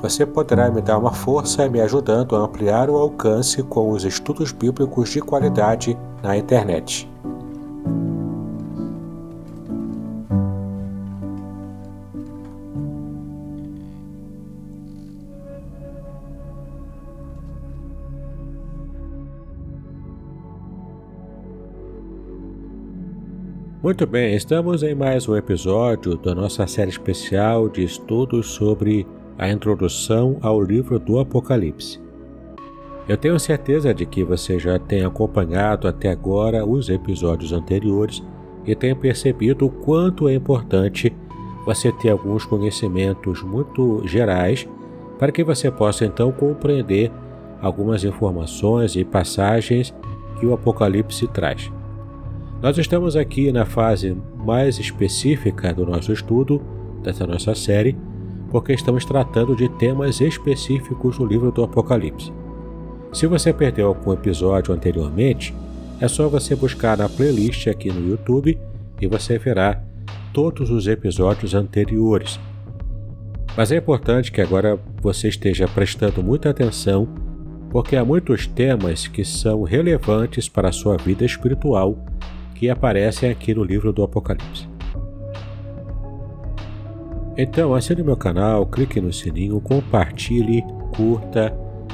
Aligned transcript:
Você 0.00 0.24
poderá 0.24 0.70
me 0.70 0.80
dar 0.80 0.98
uma 0.98 1.12
força 1.12 1.68
me 1.68 1.80
ajudando 1.80 2.36
a 2.36 2.40
ampliar 2.40 2.88
o 2.88 2.96
alcance 2.96 3.62
com 3.62 3.90
os 3.90 4.04
estudos 4.04 4.52
bíblicos 4.52 5.10
de 5.10 5.20
qualidade 5.20 5.96
na 6.22 6.36
internet. 6.36 7.08
Muito 23.82 24.06
bem, 24.06 24.34
estamos 24.34 24.82
em 24.82 24.94
mais 24.94 25.28
um 25.28 25.36
episódio 25.36 26.16
da 26.16 26.34
nossa 26.34 26.66
série 26.66 26.88
especial 26.88 27.68
de 27.68 27.84
estudos 27.84 28.46
sobre 28.46 29.06
a 29.38 29.48
introdução 29.50 30.38
ao 30.40 30.60
livro 30.62 30.98
do 30.98 31.18
Apocalipse. 31.18 32.00
Eu 33.08 33.16
tenho 33.16 33.38
certeza 33.38 33.92
de 33.92 34.06
que 34.06 34.24
você 34.24 34.58
já 34.58 34.78
tem 34.78 35.04
acompanhado 35.04 35.86
até 35.86 36.10
agora 36.10 36.64
os 36.64 36.88
episódios 36.88 37.52
anteriores 37.52 38.22
e 38.64 38.74
tem 38.74 38.94
percebido 38.94 39.66
o 39.66 39.70
quanto 39.70 40.28
é 40.28 40.34
importante 40.34 41.14
você 41.66 41.92
ter 41.92 42.10
alguns 42.10 42.44
conhecimentos 42.44 43.42
muito 43.42 44.02
gerais 44.06 44.66
para 45.18 45.32
que 45.32 45.44
você 45.44 45.70
possa 45.70 46.04
então 46.04 46.32
compreender 46.32 47.10
algumas 47.60 48.04
informações 48.04 48.96
e 48.96 49.04
passagens 49.04 49.94
que 50.38 50.46
o 50.46 50.54
Apocalipse 50.54 51.26
traz. 51.28 51.70
Nós 52.62 52.78
estamos 52.78 53.16
aqui 53.16 53.52
na 53.52 53.66
fase 53.66 54.16
mais 54.36 54.78
específica 54.78 55.72
do 55.72 55.84
nosso 55.84 56.12
estudo, 56.12 56.62
dessa 57.02 57.26
nossa 57.26 57.54
série, 57.54 57.96
porque 58.54 58.72
estamos 58.72 59.04
tratando 59.04 59.56
de 59.56 59.68
temas 59.68 60.20
específicos 60.20 61.18
do 61.18 61.26
livro 61.26 61.50
do 61.50 61.64
Apocalipse. 61.64 62.32
Se 63.12 63.26
você 63.26 63.52
perdeu 63.52 63.88
algum 63.88 64.12
episódio 64.12 64.72
anteriormente, 64.72 65.52
é 66.00 66.06
só 66.06 66.28
você 66.28 66.54
buscar 66.54 66.96
na 66.96 67.08
playlist 67.08 67.66
aqui 67.66 67.90
no 67.90 68.08
YouTube 68.08 68.56
e 69.00 69.08
você 69.08 69.38
verá 69.38 69.82
todos 70.32 70.70
os 70.70 70.86
episódios 70.86 71.52
anteriores. 71.52 72.38
Mas 73.56 73.72
é 73.72 73.76
importante 73.76 74.30
que 74.30 74.40
agora 74.40 74.78
você 75.02 75.26
esteja 75.26 75.66
prestando 75.66 76.22
muita 76.22 76.50
atenção, 76.50 77.08
porque 77.70 77.96
há 77.96 78.04
muitos 78.04 78.46
temas 78.46 79.08
que 79.08 79.24
são 79.24 79.64
relevantes 79.64 80.48
para 80.48 80.68
a 80.68 80.72
sua 80.72 80.96
vida 80.96 81.24
espiritual 81.24 81.98
que 82.54 82.70
aparecem 82.70 83.28
aqui 83.28 83.52
no 83.52 83.64
livro 83.64 83.92
do 83.92 84.04
Apocalipse. 84.04 84.73
Então, 87.36 87.74
assine 87.74 88.02
meu 88.02 88.16
canal, 88.16 88.64
clique 88.64 89.00
no 89.00 89.12
sininho, 89.12 89.60
compartilhe, 89.60 90.62
curta 90.96 91.52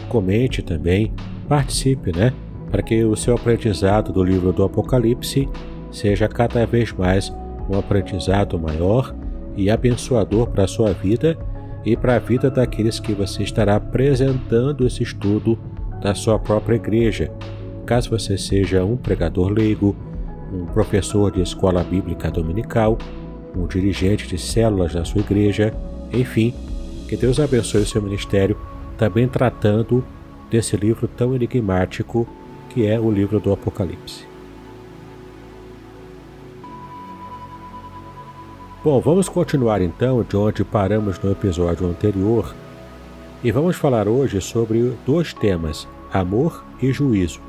comente 0.09 0.61
também, 0.61 1.13
participe, 1.49 2.15
né? 2.15 2.33
Para 2.71 2.83
que 2.83 3.05
o 3.05 3.17
seu 3.17 3.35
aprendizado 3.35 4.13
do 4.13 4.23
livro 4.23 4.53
do 4.53 4.65
Apocalipse 4.65 5.49
seja 5.91 6.29
cada 6.29 6.67
vez 6.67 6.93
mais 6.93 7.33
um 7.69 7.79
aprendizado 7.79 8.59
maior 8.59 9.15
e 9.57 9.71
abençoador 9.71 10.49
para 10.49 10.65
a 10.65 10.69
sua 10.69 10.93
vida 10.93 11.39
e 11.85 11.97
para 11.97 12.17
a 12.17 12.19
vida 12.19 12.51
daqueles 12.51 13.01
que 13.01 13.13
você 13.13 13.43
estará 13.43 13.77
apresentando 13.77 14.87
esse 14.87 15.03
estudo 15.03 15.59
da 16.03 16.15
sua 16.15 16.39
própria 16.39 16.77
igreja. 16.77 17.33
Caso 17.87 18.11
você 18.11 18.37
seja 18.37 18.85
um 18.85 18.97
pregador 18.97 19.49
leigo, 19.49 19.97
um 20.53 20.67
professor 20.67 21.31
de 21.33 21.41
escola 21.41 21.83
bíblica 21.83 22.31
dominical, 22.31 22.99
um 23.57 23.67
dirigente 23.67 24.27
de 24.27 24.39
células 24.39 24.93
da 24.93 25.05
sua 25.05 25.21
igreja, 25.21 25.75
enfim, 26.13 26.55
que 27.09 27.17
Deus 27.17 27.41
abençoe 27.41 27.83
o 27.83 27.87
seu 27.87 28.01
ministério 28.01 28.57
também 28.97 29.27
tratando 29.27 30.05
desse 30.51 30.77
livro 30.77 31.09
tão 31.09 31.35
enigmático 31.35 32.27
que 32.69 32.87
é 32.87 32.99
o 33.01 33.11
livro 33.11 33.41
do 33.41 33.53
Apocalipse. 33.53 34.25
Bom, 38.83 39.01
vamos 39.01 39.29
continuar 39.29 39.83
então 39.83 40.23
de 40.23 40.37
onde 40.37 40.65
paramos 40.65 41.19
no 41.19 41.31
episódio 41.31 41.87
anterior 41.87 42.55
e 43.43 43.51
vamos 43.51 43.77
falar 43.77 44.09
hoje 44.09 44.41
sobre 44.41 44.93
dois 45.05 45.35
temas: 45.35 45.87
amor 46.13 46.65
e 46.81 46.93
juízo. 46.93 47.41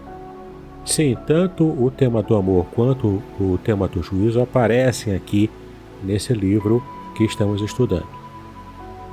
Sim, 0.86 1.16
tanto 1.28 1.64
o 1.64 1.92
tema 1.92 2.24
do 2.24 2.36
amor 2.36 2.66
quanto 2.72 3.22
o 3.40 3.58
tema 3.64 3.88
do 3.88 4.02
juízo 4.02 4.42
aparecem 4.42 5.16
aqui 5.16 5.50
nesse 6.04 6.34
livro 6.34 6.84
que 7.16 7.24
estamos 7.24 7.62
estudando. 7.62 8.08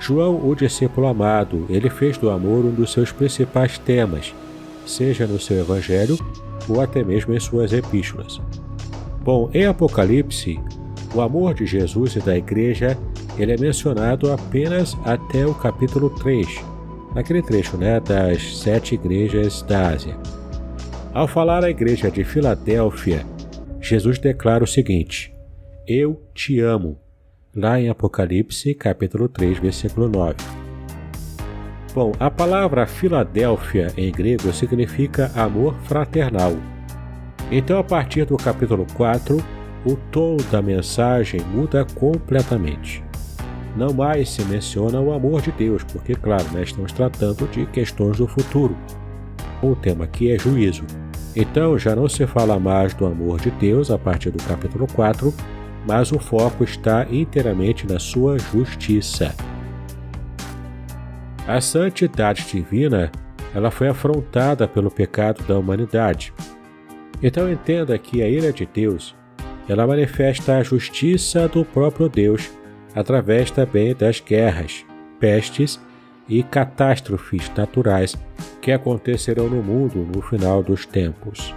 João, 0.00 0.49
o 0.49 0.54
discípulo 0.54 1.06
amado, 1.09 1.66
ele 1.69 1.91
fez 1.91 2.16
do 2.16 2.31
amor 2.31 2.65
um 2.65 2.71
dos 2.71 2.93
seus 2.93 3.10
principais 3.10 3.78
temas, 3.78 4.34
seja 4.87 5.26
no 5.26 5.41
seu 5.41 5.59
evangelho 5.59 6.19
ou 6.69 6.81
até 6.81 7.03
mesmo 7.03 7.34
em 7.34 7.41
suas 7.41 7.72
epístolas. 7.72 8.41
Bom, 9.22 9.50
em 9.53 9.66
Apocalipse, 9.66 10.59
o 11.15 11.21
amor 11.21 11.54
de 11.54 11.66
Jesus 11.66 12.16
e 12.16 12.21
da 12.21 12.37
igreja, 12.37 12.97
ele 13.38 13.53
é 13.53 13.56
mencionado 13.56 14.31
apenas 14.31 14.97
até 15.05 15.47
o 15.47 15.55
capítulo 15.55 16.10
3, 16.10 16.47
naquele 17.15 17.43
trecho, 17.43 17.76
né, 17.76 18.00
das 18.00 18.59
sete 18.59 18.94
igrejas 18.94 19.62
da 19.62 19.88
Ásia. 19.88 20.16
Ao 21.12 21.26
falar 21.26 21.65
à 21.65 21.70
igreja 21.70 22.10
de 22.10 22.22
Filadélfia, 22.22 23.26
Jesus 23.81 24.19
declara 24.19 24.62
o 24.62 24.66
seguinte: 24.66 25.32
Eu 25.91 26.22
te 26.34 26.60
amo 26.60 26.99
lá 27.56 27.81
em 27.81 27.88
Apocalipse, 27.88 28.75
capítulo 28.75 29.26
3, 29.26 29.59
versículo 29.59 30.06
9. 30.06 30.34
Bom, 31.94 32.12
a 32.21 32.31
palavra 32.31 32.87
Filadélfia 32.87 33.91
em 33.97 34.12
grego 34.12 34.53
significa 34.53 35.32
amor 35.34 35.75
fraternal. 35.84 36.53
Então, 37.50 37.78
a 37.78 37.82
partir 37.82 38.26
do 38.26 38.37
capítulo 38.37 38.87
4, 38.93 39.38
o 39.87 39.97
tom 40.12 40.37
da 40.53 40.60
mensagem 40.60 41.41
muda 41.41 41.87
completamente. 41.94 43.03
Não 43.75 43.94
mais 43.94 44.28
se 44.28 44.44
menciona 44.44 45.00
o 45.00 45.10
amor 45.10 45.41
de 45.41 45.53
Deus, 45.53 45.82
porque, 45.84 46.15
claro, 46.15 46.44
né, 46.53 46.65
estamos 46.65 46.93
tratando 46.93 47.49
de 47.50 47.64
questões 47.64 48.19
do 48.19 48.29
futuro. 48.29 48.76
O 49.62 49.75
tema 49.75 50.05
aqui 50.05 50.31
é 50.31 50.38
juízo. 50.38 50.84
Então, 51.34 51.79
já 51.79 51.96
não 51.96 52.11
se 52.11 52.26
fala 52.26 52.61
mais 52.61 52.93
do 52.93 53.06
amor 53.06 53.41
de 53.41 53.50
Deus 53.52 53.91
a 53.91 53.96
partir 53.96 54.31
do 54.31 54.43
capítulo 54.44 54.87
4, 54.94 55.32
mas 55.88 56.12
o 56.12 56.19
foco 56.19 56.62
está 56.62 57.06
inteiramente 57.11 57.87
na 57.87 57.99
sua 57.99 58.38
justiça. 58.38 59.35
A 61.46 61.62
santidade 61.62 62.44
divina, 62.46 63.11
ela 63.55 63.70
foi 63.70 63.88
afrontada 63.88 64.69
pelo 64.69 64.90
pecado 64.90 65.43
da 65.44 65.58
humanidade. 65.58 66.35
Então 67.23 67.50
entenda 67.50 67.96
que 67.96 68.23
a 68.23 68.29
ira 68.29 68.52
de 68.52 68.67
Deus, 68.67 69.17
ela 69.67 69.87
manifesta 69.87 70.58
a 70.58 70.62
justiça 70.62 71.49
do 71.49 71.64
próprio 71.64 72.06
Deus 72.06 72.50
através 72.94 73.50
também 73.50 73.94
das 73.94 74.20
guerras, 74.20 74.84
pestes 75.19 75.81
e 76.29 76.43
catástrofes 76.43 77.50
naturais 77.56 78.14
que 78.61 78.73
acontecerão 78.73 79.49
no 79.49 79.62
mundo 79.62 80.06
no 80.14 80.20
final 80.20 80.62
dos 80.62 80.84
tempos. 80.84 81.55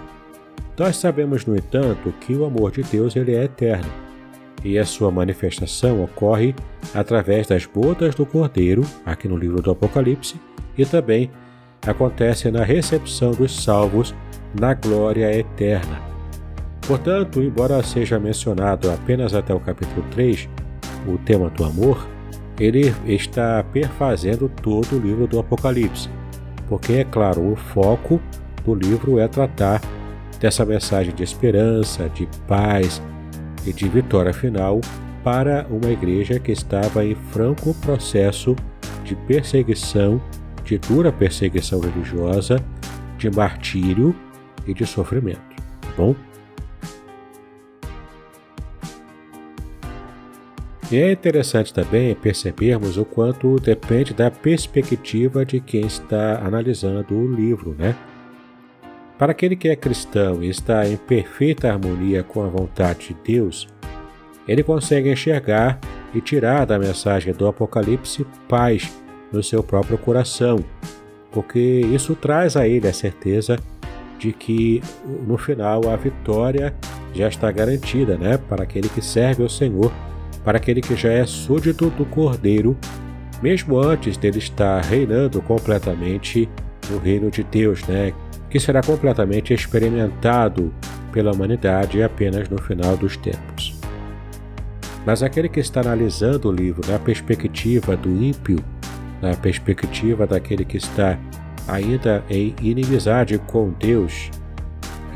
Nós 0.78 0.96
sabemos, 0.96 1.44
no 1.44 1.54
entanto, 1.54 2.14
que 2.18 2.34
o 2.34 2.46
amor 2.46 2.70
de 2.70 2.82
Deus 2.82 3.14
ele 3.14 3.34
é 3.34 3.44
eterno 3.44 4.01
e 4.64 4.78
a 4.78 4.84
sua 4.84 5.10
manifestação 5.10 6.02
ocorre 6.02 6.54
através 6.94 7.46
das 7.46 7.66
bodas 7.66 8.14
do 8.14 8.24
Cordeiro, 8.24 8.82
aqui 9.04 9.28
no 9.28 9.36
livro 9.36 9.60
do 9.60 9.70
Apocalipse, 9.70 10.40
e 10.76 10.84
também 10.84 11.30
acontece 11.86 12.50
na 12.50 12.64
recepção 12.64 13.32
dos 13.32 13.62
salvos 13.62 14.14
na 14.58 14.74
glória 14.74 15.32
eterna. 15.36 16.00
Portanto, 16.86 17.42
embora 17.42 17.82
seja 17.82 18.18
mencionado 18.18 18.90
apenas 18.90 19.34
até 19.34 19.54
o 19.54 19.60
capítulo 19.60 20.04
3 20.10 20.48
o 21.06 21.18
tema 21.18 21.50
do 21.50 21.64
amor, 21.64 22.06
ele 22.58 22.94
está 23.06 23.64
perfazendo 23.72 24.48
todo 24.48 24.96
o 24.96 24.98
livro 24.98 25.26
do 25.26 25.38
Apocalipse, 25.38 26.08
porque, 26.68 26.94
é 26.94 27.04
claro, 27.04 27.52
o 27.52 27.56
foco 27.56 28.20
do 28.64 28.74
livro 28.74 29.18
é 29.18 29.26
tratar 29.26 29.80
dessa 30.38 30.64
mensagem 30.64 31.14
de 31.14 31.22
esperança, 31.22 32.08
de 32.08 32.28
paz 32.46 33.02
e 33.66 33.72
de 33.72 33.88
vitória 33.88 34.32
final 34.32 34.80
para 35.22 35.66
uma 35.70 35.90
igreja 35.90 36.38
que 36.38 36.52
estava 36.52 37.04
em 37.04 37.14
franco 37.30 37.74
processo 37.74 38.56
de 39.04 39.14
perseguição, 39.14 40.20
de 40.64 40.78
dura 40.78 41.12
perseguição 41.12 41.80
religiosa, 41.80 42.56
de 43.18 43.30
martírio 43.30 44.14
e 44.66 44.74
de 44.74 44.84
sofrimento. 44.86 45.40
Bom? 45.96 46.14
E 50.90 50.96
é 50.96 51.10
interessante 51.10 51.72
também 51.72 52.14
percebermos 52.14 52.98
o 52.98 53.04
quanto 53.04 53.56
depende 53.58 54.12
da 54.12 54.30
perspectiva 54.30 55.42
de 55.42 55.58
quem 55.58 55.86
está 55.86 56.44
analisando 56.44 57.14
o 57.14 57.34
livro, 57.34 57.74
né? 57.78 57.96
Para 59.22 59.30
aquele 59.30 59.54
que 59.54 59.68
é 59.68 59.76
cristão 59.76 60.42
e 60.42 60.48
está 60.48 60.84
em 60.84 60.96
perfeita 60.96 61.70
harmonia 61.70 62.24
com 62.24 62.42
a 62.42 62.48
vontade 62.48 63.10
de 63.10 63.16
Deus, 63.22 63.68
ele 64.48 64.64
consegue 64.64 65.12
enxergar 65.12 65.78
e 66.12 66.20
tirar 66.20 66.66
da 66.66 66.76
mensagem 66.76 67.32
do 67.32 67.46
Apocalipse 67.46 68.26
paz 68.48 68.92
no 69.30 69.40
seu 69.40 69.62
próprio 69.62 69.96
coração, 69.96 70.58
porque 71.30 71.60
isso 71.60 72.16
traz 72.16 72.56
a 72.56 72.66
ele 72.66 72.88
a 72.88 72.92
certeza 72.92 73.60
de 74.18 74.32
que 74.32 74.82
no 75.24 75.38
final 75.38 75.88
a 75.88 75.94
vitória 75.94 76.74
já 77.14 77.28
está 77.28 77.48
garantida, 77.52 78.18
né, 78.18 78.36
para 78.36 78.64
aquele 78.64 78.88
que 78.88 79.00
serve 79.00 79.44
ao 79.44 79.48
Senhor, 79.48 79.92
para 80.42 80.58
aquele 80.58 80.80
que 80.80 80.96
já 80.96 81.12
é 81.12 81.24
súdito 81.26 81.90
do 81.90 82.04
Cordeiro, 82.06 82.76
mesmo 83.40 83.78
antes 83.78 84.16
dele 84.16 84.38
estar 84.38 84.82
reinando 84.82 85.40
completamente 85.40 86.48
no 86.90 86.98
reino 86.98 87.30
de 87.30 87.44
Deus, 87.44 87.86
né, 87.86 88.12
que 88.52 88.60
será 88.60 88.82
completamente 88.82 89.54
experimentado 89.54 90.74
pela 91.10 91.32
humanidade 91.32 92.02
apenas 92.02 92.50
no 92.50 92.60
final 92.60 92.98
dos 92.98 93.16
tempos. 93.16 93.80
Mas 95.06 95.22
aquele 95.22 95.48
que 95.48 95.58
está 95.58 95.80
analisando 95.80 96.50
o 96.50 96.52
livro 96.52 96.86
na 96.86 96.98
perspectiva 96.98 97.96
do 97.96 98.10
ímpio, 98.10 98.58
na 99.22 99.34
perspectiva 99.34 100.26
daquele 100.26 100.66
que 100.66 100.76
está 100.76 101.18
ainda 101.66 102.22
em 102.28 102.54
inimizade 102.60 103.38
com 103.38 103.70
Deus 103.70 104.30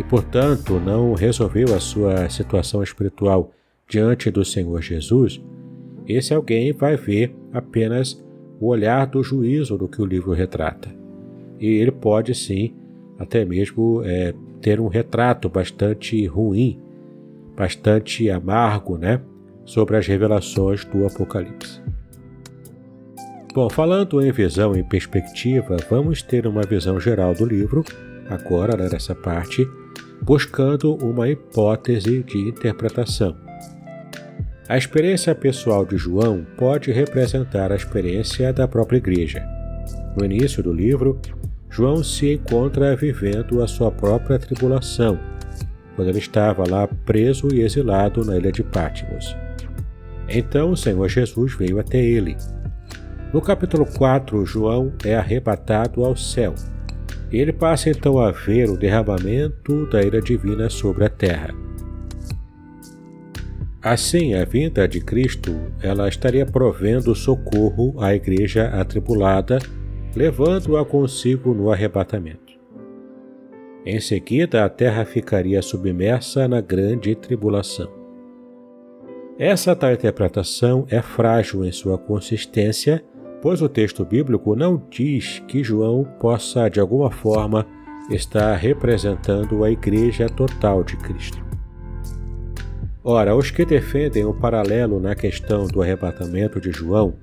e, 0.00 0.02
portanto, 0.02 0.80
não 0.80 1.12
resolveu 1.12 1.74
a 1.74 1.78
sua 1.78 2.30
situação 2.30 2.82
espiritual 2.82 3.52
diante 3.86 4.30
do 4.30 4.46
Senhor 4.46 4.80
Jesus, 4.80 5.42
esse 6.08 6.32
alguém 6.32 6.72
vai 6.72 6.96
ver 6.96 7.36
apenas 7.52 8.24
o 8.58 8.68
olhar 8.68 9.06
do 9.06 9.22
juízo 9.22 9.76
do 9.76 9.86
que 9.86 10.00
o 10.00 10.06
livro 10.06 10.32
retrata. 10.32 10.88
E 11.60 11.66
ele 11.66 11.92
pode 11.92 12.34
sim 12.34 12.74
até 13.18 13.44
mesmo 13.44 14.02
é, 14.04 14.34
ter 14.60 14.80
um 14.80 14.88
retrato 14.88 15.48
bastante 15.48 16.26
ruim, 16.26 16.80
bastante 17.56 18.30
amargo, 18.30 18.98
né, 18.98 19.20
sobre 19.64 19.96
as 19.96 20.06
revelações 20.06 20.84
do 20.84 21.06
Apocalipse. 21.06 21.80
Bom, 23.54 23.70
falando 23.70 24.20
em 24.20 24.30
visão 24.30 24.76
e 24.76 24.82
perspectiva, 24.82 25.78
vamos 25.88 26.20
ter 26.20 26.46
uma 26.46 26.62
visão 26.62 27.00
geral 27.00 27.34
do 27.34 27.44
livro, 27.44 27.82
agora 28.28 28.76
né, 28.76 28.88
nessa 28.92 29.14
parte, 29.14 29.66
buscando 30.22 30.94
uma 30.96 31.28
hipótese 31.28 32.22
de 32.22 32.38
interpretação. 32.48 33.36
A 34.68 34.76
experiência 34.76 35.34
pessoal 35.34 35.86
de 35.86 35.96
João 35.96 36.44
pode 36.58 36.90
representar 36.90 37.70
a 37.70 37.76
experiência 37.76 38.52
da 38.52 38.66
própria 38.66 38.96
igreja. 38.98 39.46
No 40.16 40.24
início 40.24 40.62
do 40.62 40.72
livro, 40.72 41.20
João 41.76 42.02
se 42.02 42.32
encontra 42.32 42.96
vivendo 42.96 43.62
a 43.62 43.66
sua 43.66 43.90
própria 43.90 44.38
tribulação, 44.38 45.20
quando 45.94 46.08
ele 46.08 46.20
estava 46.20 46.64
lá 46.66 46.88
preso 47.04 47.48
e 47.52 47.60
exilado 47.60 48.24
na 48.24 48.34
ilha 48.34 48.50
de 48.50 48.62
Patmos. 48.62 49.36
Então 50.26 50.70
o 50.70 50.76
Senhor 50.76 51.06
Jesus 51.06 51.54
veio 51.54 51.78
até 51.78 52.02
ele. 52.02 52.34
No 53.30 53.42
capítulo 53.42 53.84
4, 53.84 54.46
João 54.46 54.90
é 55.04 55.16
arrebatado 55.16 56.02
ao 56.02 56.16
céu. 56.16 56.54
Ele 57.30 57.52
passa 57.52 57.90
então 57.90 58.18
a 58.18 58.30
ver 58.30 58.70
o 58.70 58.78
derramamento 58.78 59.84
da 59.90 60.02
ira 60.02 60.22
divina 60.22 60.70
sobre 60.70 61.04
a 61.04 61.10
terra. 61.10 61.54
Assim, 63.82 64.32
a 64.32 64.46
vinda 64.46 64.88
de 64.88 65.02
Cristo, 65.02 65.54
ela 65.82 66.08
estaria 66.08 66.46
provendo 66.46 67.14
socorro 67.14 68.02
à 68.02 68.14
igreja 68.14 68.68
atribulada 68.68 69.58
levando-a 70.16 70.82
consigo 70.82 71.52
no 71.52 71.70
arrebatamento. 71.70 72.56
Em 73.84 74.00
seguida, 74.00 74.64
a 74.64 74.68
terra 74.68 75.04
ficaria 75.04 75.60
submersa 75.60 76.48
na 76.48 76.62
grande 76.62 77.14
tribulação. 77.14 77.88
Essa 79.38 79.76
tal 79.76 79.92
interpretação 79.92 80.86
é 80.88 81.02
frágil 81.02 81.66
em 81.66 81.70
sua 81.70 81.98
consistência, 81.98 83.04
pois 83.42 83.60
o 83.60 83.68
texto 83.68 84.06
bíblico 84.06 84.56
não 84.56 84.82
diz 84.90 85.40
que 85.46 85.62
João 85.62 86.04
possa, 86.18 86.70
de 86.70 86.80
alguma 86.80 87.10
forma, 87.10 87.66
estar 88.10 88.56
representando 88.56 89.62
a 89.62 89.70
Igreja 89.70 90.30
total 90.30 90.82
de 90.82 90.96
Cristo. 90.96 91.44
Ora, 93.04 93.36
os 93.36 93.50
que 93.50 93.66
defendem 93.66 94.24
o 94.24 94.32
paralelo 94.32 94.98
na 94.98 95.14
questão 95.14 95.66
do 95.66 95.82
arrebatamento 95.82 96.58
de 96.58 96.72
João 96.72 97.14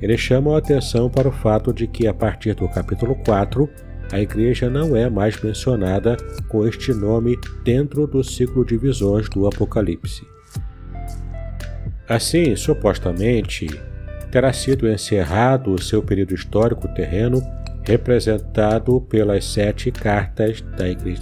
eles 0.00 0.20
chamam 0.20 0.54
a 0.54 0.58
atenção 0.58 1.10
para 1.10 1.28
o 1.28 1.32
fato 1.32 1.72
de 1.72 1.86
que, 1.86 2.06
a 2.06 2.14
partir 2.14 2.54
do 2.54 2.68
capítulo 2.68 3.14
4, 3.24 3.68
a 4.12 4.20
igreja 4.20 4.68
não 4.70 4.96
é 4.96 5.08
mais 5.08 5.40
mencionada 5.40 6.16
com 6.48 6.66
este 6.66 6.92
nome 6.92 7.38
dentro 7.62 8.06
do 8.06 8.24
ciclo 8.24 8.64
de 8.64 8.76
visões 8.76 9.28
do 9.28 9.46
Apocalipse. 9.46 10.26
Assim, 12.08 12.56
supostamente, 12.56 13.68
terá 14.32 14.52
sido 14.52 14.88
encerrado 14.88 15.72
o 15.72 15.80
seu 15.80 16.02
período 16.02 16.34
histórico 16.34 16.88
terreno 16.88 17.40
representado 17.84 19.00
pelas 19.02 19.44
sete 19.44 19.92
cartas 19.92 20.60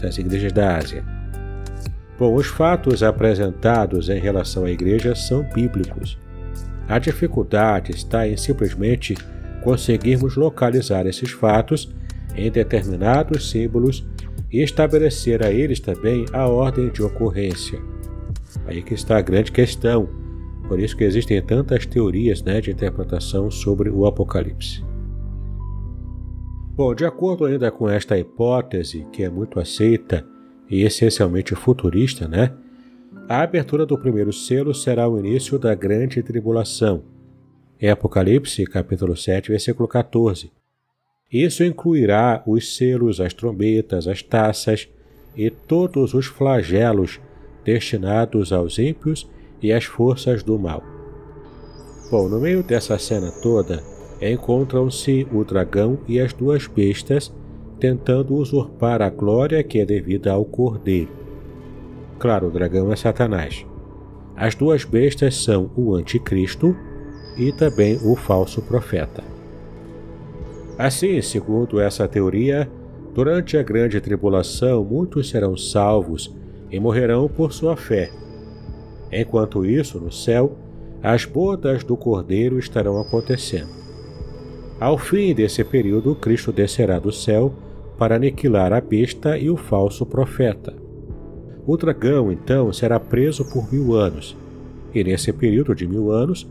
das 0.00 0.18
igrejas 0.18 0.52
da 0.52 0.76
Ásia. 0.76 1.04
Bom, 2.18 2.34
os 2.34 2.46
fatos 2.46 3.02
apresentados 3.02 4.08
em 4.08 4.18
relação 4.18 4.64
à 4.64 4.70
igreja 4.70 5.14
são 5.14 5.42
bíblicos 5.54 6.18
a 6.88 6.98
dificuldade 6.98 7.92
está 7.92 8.26
em 8.26 8.36
simplesmente 8.36 9.14
conseguirmos 9.62 10.36
localizar 10.36 11.06
esses 11.06 11.30
fatos 11.30 11.94
em 12.34 12.50
determinados 12.50 13.50
símbolos 13.50 14.06
e 14.50 14.62
estabelecer 14.62 15.44
a 15.44 15.50
eles 15.50 15.80
também 15.80 16.24
a 16.32 16.46
ordem 16.46 16.88
de 16.88 17.02
ocorrência. 17.02 17.78
Aí 18.66 18.82
que 18.82 18.94
está 18.94 19.18
a 19.18 19.22
grande 19.22 19.52
questão. 19.52 20.08
Por 20.66 20.78
isso 20.78 20.96
que 20.96 21.04
existem 21.04 21.40
tantas 21.42 21.84
teorias 21.86 22.42
né, 22.42 22.60
de 22.60 22.70
interpretação 22.70 23.50
sobre 23.50 23.90
o 23.90 24.06
Apocalipse. 24.06 24.84
Bom, 26.74 26.94
de 26.94 27.04
acordo 27.04 27.44
ainda 27.44 27.70
com 27.70 27.88
esta 27.88 28.18
hipótese, 28.18 29.06
que 29.12 29.24
é 29.24 29.30
muito 29.30 29.58
aceita 29.58 30.24
e 30.70 30.82
essencialmente 30.82 31.54
futurista, 31.54 32.28
né? 32.28 32.52
A 33.28 33.42
abertura 33.42 33.84
do 33.84 33.98
primeiro 33.98 34.32
selo 34.32 34.72
será 34.74 35.06
o 35.06 35.18
início 35.18 35.58
da 35.58 35.74
grande 35.74 36.22
tribulação. 36.22 37.02
Em 37.78 37.90
Apocalipse, 37.90 38.64
capítulo 38.64 39.14
7, 39.14 39.50
versículo 39.50 39.86
14. 39.86 40.50
Isso 41.30 41.62
incluirá 41.62 42.42
os 42.46 42.74
selos, 42.74 43.20
as 43.20 43.34
trombetas, 43.34 44.08
as 44.08 44.22
taças 44.22 44.88
e 45.36 45.50
todos 45.50 46.14
os 46.14 46.24
flagelos 46.24 47.20
destinados 47.62 48.50
aos 48.50 48.78
ímpios 48.78 49.28
e 49.60 49.74
às 49.74 49.84
forças 49.84 50.42
do 50.42 50.58
mal. 50.58 50.82
Bom, 52.10 52.30
no 52.30 52.40
meio 52.40 52.62
dessa 52.62 52.98
cena 52.98 53.30
toda, 53.42 53.84
encontram-se 54.22 55.28
o 55.30 55.44
dragão 55.44 55.98
e 56.08 56.18
as 56.18 56.32
duas 56.32 56.66
bestas 56.66 57.30
tentando 57.78 58.34
usurpar 58.34 59.02
a 59.02 59.10
glória 59.10 59.62
que 59.62 59.80
é 59.80 59.84
devida 59.84 60.32
ao 60.32 60.46
cordeiro. 60.46 61.27
Claro, 62.18 62.48
o 62.48 62.50
dragão 62.50 62.92
é 62.92 62.96
Satanás. 62.96 63.64
As 64.36 64.54
duas 64.54 64.84
bestas 64.84 65.36
são 65.36 65.70
o 65.76 65.94
Anticristo 65.94 66.76
e 67.36 67.52
também 67.52 67.96
o 68.04 68.16
falso 68.16 68.60
profeta. 68.60 69.22
Assim, 70.76 71.20
segundo 71.22 71.80
essa 71.80 72.08
teoria, 72.08 72.68
durante 73.14 73.56
a 73.56 73.62
grande 73.62 74.00
tribulação 74.00 74.84
muitos 74.84 75.28
serão 75.28 75.56
salvos 75.56 76.34
e 76.70 76.78
morrerão 76.80 77.28
por 77.28 77.52
sua 77.52 77.76
fé. 77.76 78.10
Enquanto 79.12 79.64
isso, 79.64 79.98
no 79.98 80.12
céu, 80.12 80.56
as 81.02 81.24
bodas 81.24 81.84
do 81.84 81.96
Cordeiro 81.96 82.58
estarão 82.58 83.00
acontecendo. 83.00 83.78
Ao 84.80 84.98
fim 84.98 85.34
desse 85.34 85.64
período, 85.64 86.14
Cristo 86.14 86.52
descerá 86.52 86.98
do 86.98 87.12
céu 87.12 87.54
para 87.96 88.16
aniquilar 88.16 88.72
a 88.72 88.80
besta 88.80 89.38
e 89.38 89.50
o 89.50 89.56
falso 89.56 90.04
profeta 90.04 90.87
O 91.68 91.76
dragão, 91.76 92.32
então, 92.32 92.72
será 92.72 92.98
preso 92.98 93.44
por 93.44 93.70
mil 93.70 93.94
anos, 93.94 94.34
e 94.94 95.04
nesse 95.04 95.34
período 95.34 95.74
de 95.74 95.86
mil 95.86 96.10
anos, 96.10 96.48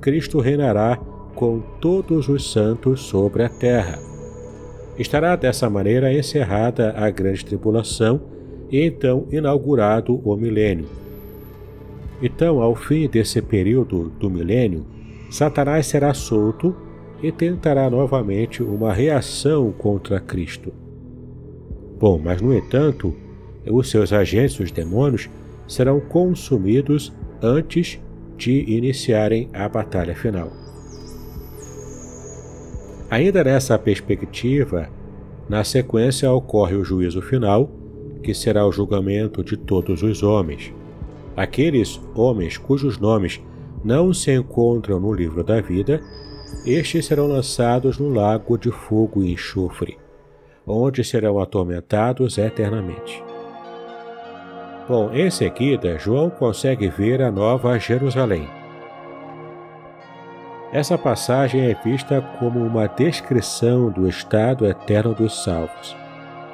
Cristo 0.00 0.38
reinará 0.38 0.96
com 1.34 1.58
todos 1.80 2.28
os 2.28 2.52
santos 2.52 3.00
sobre 3.00 3.42
a 3.42 3.48
terra. 3.48 3.98
Estará 4.96 5.34
dessa 5.34 5.68
maneira 5.68 6.14
encerrada 6.14 6.94
a 6.96 7.10
grande 7.10 7.44
tribulação 7.44 8.20
e 8.70 8.80
então 8.80 9.26
inaugurado 9.32 10.20
o 10.24 10.36
milênio. 10.36 10.86
Então, 12.22 12.62
ao 12.62 12.76
fim 12.76 13.08
desse 13.08 13.42
período 13.42 14.12
do 14.20 14.30
milênio, 14.30 14.86
Satanás 15.32 15.86
será 15.86 16.14
solto 16.14 16.76
e 17.20 17.32
tentará 17.32 17.90
novamente 17.90 18.62
uma 18.62 18.92
reação 18.92 19.72
contra 19.72 20.20
Cristo. 20.20 20.72
Bom, 21.98 22.20
mas 22.22 22.40
no 22.40 22.54
entanto, 22.54 23.12
os 23.70 23.90
seus 23.90 24.12
agentes, 24.12 24.58
os 24.60 24.70
demônios, 24.70 25.28
serão 25.66 26.00
consumidos 26.00 27.12
antes 27.42 28.00
de 28.36 28.64
iniciarem 28.70 29.48
a 29.52 29.68
batalha 29.68 30.14
final. 30.14 30.50
Ainda 33.10 33.42
nessa 33.42 33.78
perspectiva, 33.78 34.88
na 35.48 35.64
sequência 35.64 36.30
ocorre 36.32 36.76
o 36.76 36.84
juízo 36.84 37.20
final, 37.20 37.70
que 38.22 38.32
será 38.32 38.66
o 38.66 38.72
julgamento 38.72 39.42
de 39.42 39.56
todos 39.56 40.02
os 40.02 40.22
homens. 40.22 40.72
Aqueles 41.36 42.00
homens 42.14 42.56
cujos 42.56 42.98
nomes 42.98 43.40
não 43.84 44.12
se 44.12 44.32
encontram 44.32 45.00
no 45.00 45.12
livro 45.12 45.42
da 45.42 45.60
vida, 45.60 46.00
estes 46.64 47.06
serão 47.06 47.26
lançados 47.26 47.98
no 47.98 48.10
lago 48.10 48.58
de 48.58 48.70
fogo 48.70 49.22
e 49.22 49.32
enxofre, 49.32 49.98
onde 50.66 51.02
serão 51.02 51.38
atormentados 51.40 52.38
eternamente. 52.38 53.29
Bom, 54.90 55.08
em 55.12 55.30
seguida, 55.30 55.96
João 55.96 56.28
consegue 56.28 56.88
ver 56.88 57.22
a 57.22 57.30
nova 57.30 57.78
Jerusalém. 57.78 58.48
Essa 60.72 60.98
passagem 60.98 61.70
é 61.70 61.74
vista 61.74 62.20
como 62.40 62.58
uma 62.58 62.88
descrição 62.88 63.88
do 63.88 64.08
estado 64.08 64.66
eterno 64.66 65.14
dos 65.14 65.44
salvos. 65.44 65.96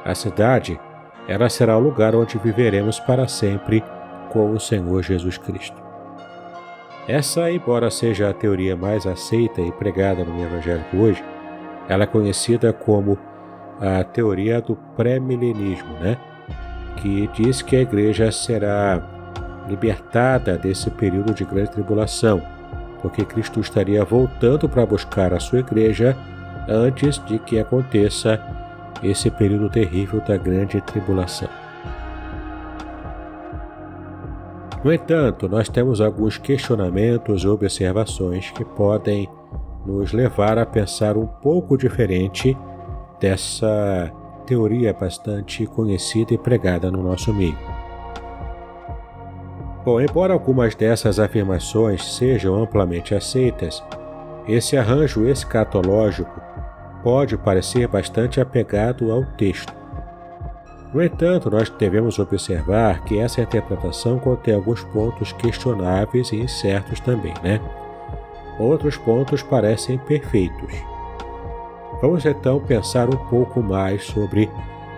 A 0.04 0.14
cidade, 0.14 0.78
ela 1.26 1.48
será 1.48 1.78
o 1.78 1.80
lugar 1.80 2.14
onde 2.14 2.36
viveremos 2.36 3.00
para 3.00 3.26
sempre 3.26 3.82
com 4.28 4.50
o 4.50 4.60
Senhor 4.60 5.02
Jesus 5.02 5.38
Cristo. 5.38 5.82
Essa, 7.08 7.50
embora 7.50 7.90
seja 7.90 8.28
a 8.28 8.34
teoria 8.34 8.76
mais 8.76 9.06
aceita 9.06 9.62
e 9.62 9.72
pregada 9.72 10.26
no 10.26 10.44
Evangelho 10.44 10.84
hoje, 10.92 11.24
ela 11.88 12.04
é 12.04 12.06
conhecida 12.06 12.70
como 12.70 13.16
a 13.80 14.04
teoria 14.04 14.60
do 14.60 14.76
pré-milenismo, 14.94 15.94
né? 15.94 16.18
Que 16.96 17.28
diz 17.34 17.62
que 17.62 17.76
a 17.76 17.80
igreja 17.80 18.30
será 18.32 19.02
libertada 19.68 20.56
desse 20.56 20.90
período 20.90 21.34
de 21.34 21.44
grande 21.44 21.70
tribulação, 21.70 22.42
porque 23.02 23.24
Cristo 23.24 23.60
estaria 23.60 24.04
voltando 24.04 24.68
para 24.68 24.86
buscar 24.86 25.32
a 25.32 25.40
sua 25.40 25.60
igreja 25.60 26.16
antes 26.68 27.24
de 27.26 27.38
que 27.38 27.58
aconteça 27.58 28.40
esse 29.02 29.30
período 29.30 29.68
terrível 29.68 30.20
da 30.20 30.36
grande 30.36 30.80
tribulação. 30.80 31.48
No 34.82 34.92
entanto, 34.92 35.48
nós 35.48 35.68
temos 35.68 36.00
alguns 36.00 36.38
questionamentos 36.38 37.42
e 37.42 37.48
observações 37.48 38.50
que 38.52 38.64
podem 38.64 39.28
nos 39.84 40.12
levar 40.12 40.58
a 40.58 40.66
pensar 40.66 41.16
um 41.16 41.26
pouco 41.26 41.76
diferente 41.76 42.56
dessa 43.20 44.12
teoria 44.46 44.92
bastante 44.92 45.66
conhecida 45.66 46.32
e 46.32 46.38
pregada 46.38 46.90
no 46.90 47.02
nosso 47.02 47.34
meio. 47.34 47.58
Bom, 49.84 50.00
embora 50.00 50.32
algumas 50.32 50.74
dessas 50.74 51.20
afirmações 51.20 52.16
sejam 52.16 52.54
amplamente 52.60 53.14
aceitas, 53.14 53.82
esse 54.48 54.76
arranjo 54.76 55.26
escatológico 55.26 56.40
pode 57.02 57.36
parecer 57.36 57.86
bastante 57.86 58.40
apegado 58.40 59.12
ao 59.12 59.24
texto. 59.36 59.72
No 60.92 61.02
entanto, 61.02 61.50
nós 61.50 61.68
devemos 61.68 62.18
observar 62.18 63.04
que 63.04 63.18
essa 63.18 63.42
interpretação 63.42 64.18
contém 64.18 64.54
alguns 64.54 64.82
pontos 64.84 65.32
questionáveis 65.32 66.32
e 66.32 66.36
incertos 66.36 67.00
também, 67.00 67.34
né? 67.42 67.60
Outros 68.58 68.96
pontos 68.96 69.42
parecem 69.42 69.98
perfeitos. 69.98 70.95
Vamos 72.00 72.26
então 72.26 72.60
pensar 72.60 73.08
um 73.08 73.16
pouco 73.28 73.62
mais 73.62 74.04
sobre 74.04 74.50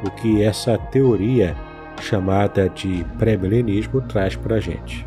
o 0.05 0.11
que 0.11 0.43
essa 0.43 0.77
teoria 0.77 1.57
chamada 2.01 2.69
de 2.69 3.05
pré-milenismo 3.19 4.01
traz 4.03 4.35
para 4.35 4.57
a 4.57 4.61
gente. 4.61 5.07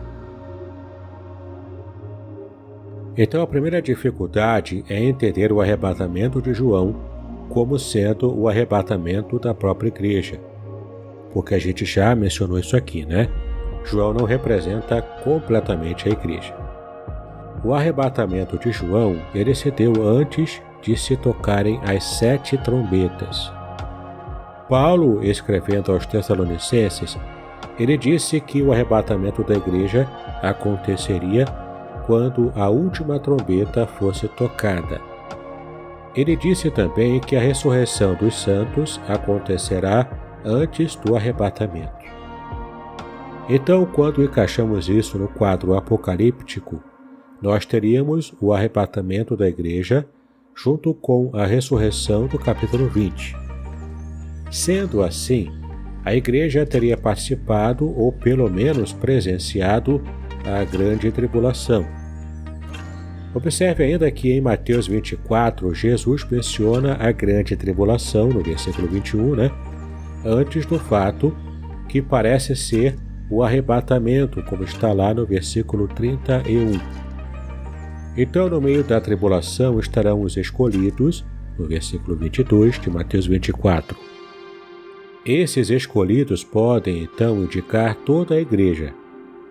Então, 3.18 3.42
a 3.42 3.48
primeira 3.48 3.82
dificuldade 3.82 4.86
é 4.90 4.98
entender 5.04 5.52
o 5.52 5.60
arrebatamento 5.60 6.42
de 6.42 6.54
João 6.54 6.96
como 7.50 7.78
sendo 7.78 8.34
o 8.34 8.48
arrebatamento 8.48 9.38
da 9.38 9.54
própria 9.54 9.90
igreja, 9.90 10.40
porque 11.34 11.54
a 11.54 11.60
gente 11.60 11.84
já 11.84 12.16
mencionou 12.16 12.58
isso 12.58 12.78
aqui, 12.78 13.06
né? 13.06 13.28
João 13.84 14.14
não 14.14 14.26
representa 14.26 15.02
completamente 15.02 16.08
a 16.08 16.12
igreja. 16.12 16.56
O 17.66 17.74
arrebatamento 17.74 18.58
de 18.58 18.72
João 18.72 19.18
ele 19.36 19.54
se 19.54 19.70
deu 19.70 19.92
antes 20.02 20.62
de 20.82 20.98
se 20.98 21.16
tocarem 21.16 21.80
as 21.84 22.04
sete 22.04 22.58
trombetas. 22.58 23.52
Paulo, 24.68 25.24
escrevendo 25.24 25.92
aos 25.92 26.06
Tessalonicenses, 26.06 27.18
ele 27.78 27.98
disse 27.98 28.40
que 28.40 28.62
o 28.62 28.72
arrebatamento 28.72 29.44
da 29.44 29.56
igreja 29.56 30.08
aconteceria 30.42 31.46
quando 32.06 32.52
a 32.56 32.70
última 32.70 33.20
trombeta 33.20 33.86
fosse 33.86 34.28
tocada. 34.28 35.00
Ele 36.16 36.36
disse 36.36 36.70
também 36.70 37.20
que 37.20 37.36
a 37.36 37.40
ressurreição 37.40 38.16
dos 38.16 38.36
santos 38.36 39.00
acontecerá 39.08 40.10
antes 40.44 40.96
do 40.96 41.16
arrebatamento. 41.16 42.02
Então, 43.50 43.86
quando 43.86 44.24
encaixamos 44.24 44.90
isso 44.90 45.18
no 45.18 45.28
quadro 45.28 45.76
apocalíptico, 45.76 46.82
nós 47.42 47.66
teríamos 47.66 48.34
o 48.40 48.54
arrebatamento 48.54 49.36
da 49.36 49.48
igreja 49.48 50.08
junto 50.56 50.94
com 50.94 51.32
a 51.34 51.46
ressurreição 51.46 52.28
do 52.28 52.38
capítulo 52.38 52.88
20. 52.88 53.36
Sendo 54.50 55.04
assim, 55.04 55.50
a 56.04 56.16
igreja 56.16 56.66
teria 56.66 56.98
participado 56.98 57.90
ou 57.98 58.12
pelo 58.12 58.50
menos 58.50 58.92
presenciado 58.92 60.02
a 60.46 60.64
grande 60.64 61.12
tribulação. 61.12 61.86
Observe 63.34 63.84
ainda 63.84 64.12
que 64.12 64.32
em 64.32 64.42
Mateus 64.42 64.88
24, 64.88 65.74
Jesus 65.74 66.26
menciona 66.30 66.98
a 67.00 67.12
grande 67.12 67.56
tribulação, 67.56 68.28
no 68.28 68.42
versículo 68.42 68.88
21, 68.88 69.36
né? 69.36 69.52
antes 70.26 70.66
do 70.66 70.78
fato 70.78 71.36
que 71.88 72.02
parece 72.02 72.56
ser 72.56 72.98
o 73.30 73.44
arrebatamento, 73.44 74.44
como 74.44 74.64
está 74.64 74.92
lá 74.92 75.14
no 75.14 75.26
versículo 75.26 75.88
31. 75.88 76.80
Então, 78.18 78.50
no 78.50 78.60
meio 78.60 78.84
da 78.84 79.00
tribulação 79.00 79.80
estarão 79.80 80.22
os 80.22 80.36
escolhidos, 80.36 81.24
no 81.58 81.66
versículo 81.66 82.16
22 82.16 82.80
de 82.80 82.90
Mateus 82.90 83.26
24. 83.26 83.98
Esses 85.26 85.70
escolhidos 85.70 86.44
podem 86.44 87.04
então 87.04 87.44
indicar 87.44 87.96
toda 87.96 88.36
a 88.36 88.42
igreja, 88.42 88.94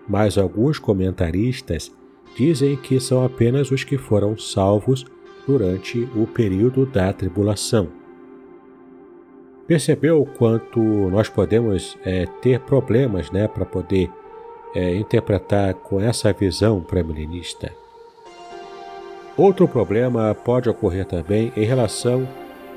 mas 0.07 0.37
alguns 0.37 0.77
comentaristas 0.77 1.91
dizem 2.35 2.75
que 2.75 2.99
são 2.99 3.25
apenas 3.25 3.71
os 3.71 3.83
que 3.83 3.97
foram 3.97 4.37
salvos 4.37 5.05
durante 5.47 6.07
o 6.15 6.27
período 6.27 6.85
da 6.85 7.11
tribulação. 7.11 7.87
Percebeu 9.65 10.27
quanto 10.37 10.79
nós 11.09 11.29
podemos 11.29 11.97
é, 12.03 12.25
ter 12.41 12.59
problemas 12.59 13.31
né, 13.31 13.47
para 13.47 13.65
poder 13.65 14.09
é, 14.75 14.95
interpretar 14.95 15.73
com 15.75 15.99
essa 15.99 16.31
visão 16.33 16.81
pré-milenista? 16.81 17.71
Outro 19.37 19.67
problema 19.67 20.35
pode 20.35 20.69
ocorrer 20.69 21.05
também 21.05 21.53
em 21.55 21.63
relação 21.63 22.27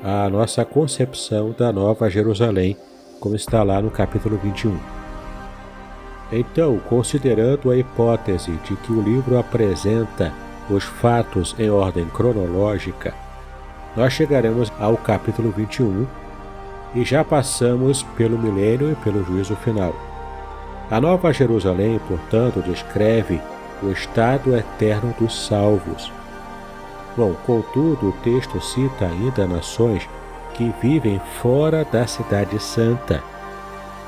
à 0.01 0.29
nossa 0.29 0.63
concepção 0.63 1.53
da 1.57 1.71
Nova 1.71 2.09
Jerusalém, 2.09 2.77
como 3.19 3.35
está 3.35 3.61
lá 3.61 3.81
no 3.81 3.91
capítulo 3.91 4.37
21. 4.37 4.77
Então, 6.31 6.79
considerando 6.89 7.69
a 7.69 7.77
hipótese 7.77 8.51
de 8.63 8.75
que 8.77 8.91
o 8.91 9.01
livro 9.01 9.37
apresenta 9.37 10.33
os 10.69 10.83
fatos 10.83 11.55
em 11.59 11.69
ordem 11.69 12.05
cronológica, 12.05 13.13
nós 13.95 14.13
chegaremos 14.13 14.71
ao 14.79 14.97
capítulo 14.97 15.51
21 15.51 16.07
e 16.95 17.03
já 17.03 17.23
passamos 17.23 18.03
pelo 18.17 18.39
milênio 18.39 18.91
e 18.91 18.95
pelo 18.95 19.23
juízo 19.23 19.55
final. 19.57 19.93
A 20.89 21.01
Nova 21.01 21.33
Jerusalém, 21.33 21.99
portanto, 22.07 22.61
descreve 22.61 23.41
o 23.83 23.91
estado 23.91 24.55
eterno 24.55 25.13
dos 25.19 25.47
salvos, 25.47 26.11
Bom, 27.17 27.33
contudo, 27.45 28.09
o 28.09 28.11
texto 28.23 28.59
cita 28.59 29.05
ainda 29.05 29.47
nações 29.47 30.07
que 30.53 30.73
vivem 30.81 31.19
fora 31.41 31.85
da 31.85 32.05
Cidade 32.05 32.61
Santa. 32.61 33.23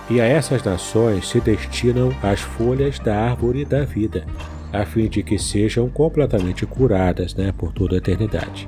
E 0.10 0.20
a 0.20 0.26
essas 0.26 0.64
nações 0.64 1.28
se 1.28 1.40
destinam 1.40 2.14
as 2.22 2.40
folhas 2.40 3.00
da 3.00 3.18
árvore 3.18 3.64
da 3.64 3.84
vida, 3.84 4.26
a 4.74 4.86
fim 4.86 5.08
de 5.08 5.24
que 5.24 5.38
sejam 5.38 5.90
completamente 5.90 6.66
curadas 6.66 7.34
né, 7.34 7.54
por 7.58 7.72
toda 7.72 7.96
a 7.96 7.98
eternidade. 7.98 8.68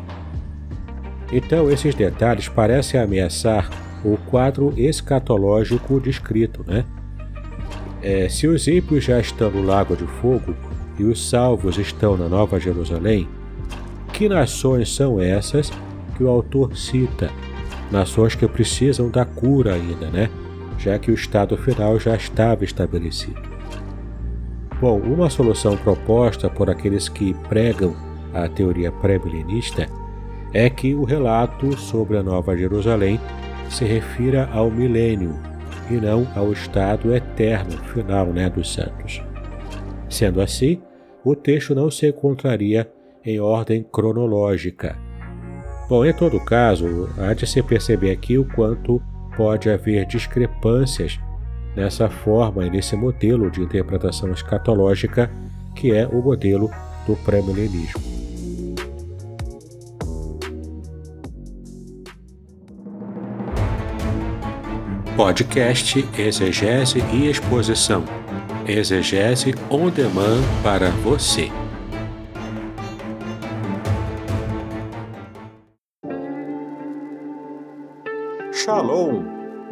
Então, 1.32 1.70
esses 1.70 1.94
detalhes 1.94 2.48
parecem 2.48 3.00
ameaçar 3.00 3.70
o 4.04 4.18
quadro 4.30 4.74
escatológico 4.78 6.00
descrito. 6.00 6.64
Né? 6.66 6.86
É, 8.02 8.30
se 8.30 8.48
os 8.48 8.68
ímpios 8.68 9.04
já 9.04 9.20
estão 9.20 9.52
no 9.52 9.62
lago 9.62 9.96
de 9.96 10.06
fogo 10.06 10.56
e 10.98 11.04
os 11.04 11.30
salvos 11.30 11.78
estão 11.78 12.18
na 12.18 12.28
Nova 12.28 12.60
Jerusalém, 12.60 13.28
que 14.20 14.28
nações 14.28 14.94
são 14.94 15.18
essas 15.22 15.72
que 16.18 16.26
o 16.26 16.28
autor 16.28 16.76
cita? 16.76 17.32
Nações 17.90 18.36
que 18.36 18.46
precisam 18.50 19.10
da 19.10 19.24
cura 19.24 19.76
ainda, 19.76 20.08
né? 20.10 20.30
Já 20.78 21.00
que 21.00 21.10
o 21.10 21.14
estado 21.14 21.56
final 21.56 21.98
já 21.98 22.18
estava 22.18 22.66
estabelecido. 22.66 23.42
Bom, 24.82 25.00
uma 25.00 25.30
solução 25.30 25.78
proposta 25.78 26.50
por 26.50 26.70
aqueles 26.70 27.08
que 27.08 27.34
pregam 27.48 27.96
a 28.34 28.50
teoria 28.50 28.92
pré-milenista 28.92 29.88
é 30.54 30.70
que 30.70 30.94
o 30.94 31.06
relato 31.06 31.78
sobre 31.78 32.18
a 32.18 32.24
Nova 32.24 32.58
Jerusalém 32.58 33.18
se 33.70 33.86
refira 33.86 34.50
ao 34.52 34.70
milênio 34.70 35.34
e 35.90 35.94
não 35.94 36.28
ao 36.36 36.52
estado 36.52 37.16
eterno 37.16 37.72
final 37.94 38.26
né, 38.26 38.50
dos 38.50 38.74
santos. 38.74 39.24
Sendo 40.10 40.42
assim, 40.42 40.82
o 41.24 41.38
texto 41.38 41.74
não 41.74 41.90
se 41.90 42.10
encontraria 42.10 42.92
em 43.26 43.40
ordem 43.40 43.84
cronológica. 43.84 44.98
Bom, 45.88 46.06
em 46.06 46.14
todo 46.14 46.40
caso, 46.40 47.10
há 47.18 47.34
de 47.34 47.48
se 47.48 47.64
perceber 47.64 48.12
aqui 48.12 48.38
o 48.38 48.46
quanto 48.46 49.02
pode 49.36 49.70
haver 49.70 50.06
discrepâncias 50.06 51.20
nessa 51.76 52.10
forma 52.10 52.66
e 52.66 52.70
nesse 52.70 52.96
modelo 52.96 53.50
de 53.50 53.62
interpretação 53.62 54.32
escatológica 54.32 55.32
que 55.76 55.94
é 55.94 56.06
o 56.06 56.22
modelo 56.22 56.70
do 57.08 57.16
pré-milenismo. 57.18 58.02
Podcast 65.16 66.08
Exegese 66.18 67.00
e 67.14 67.30
Exposição. 67.30 68.04
Exegese 68.68 69.54
on 69.70 69.90
demand 69.90 70.42
para 70.64 70.92
você. 70.92 71.50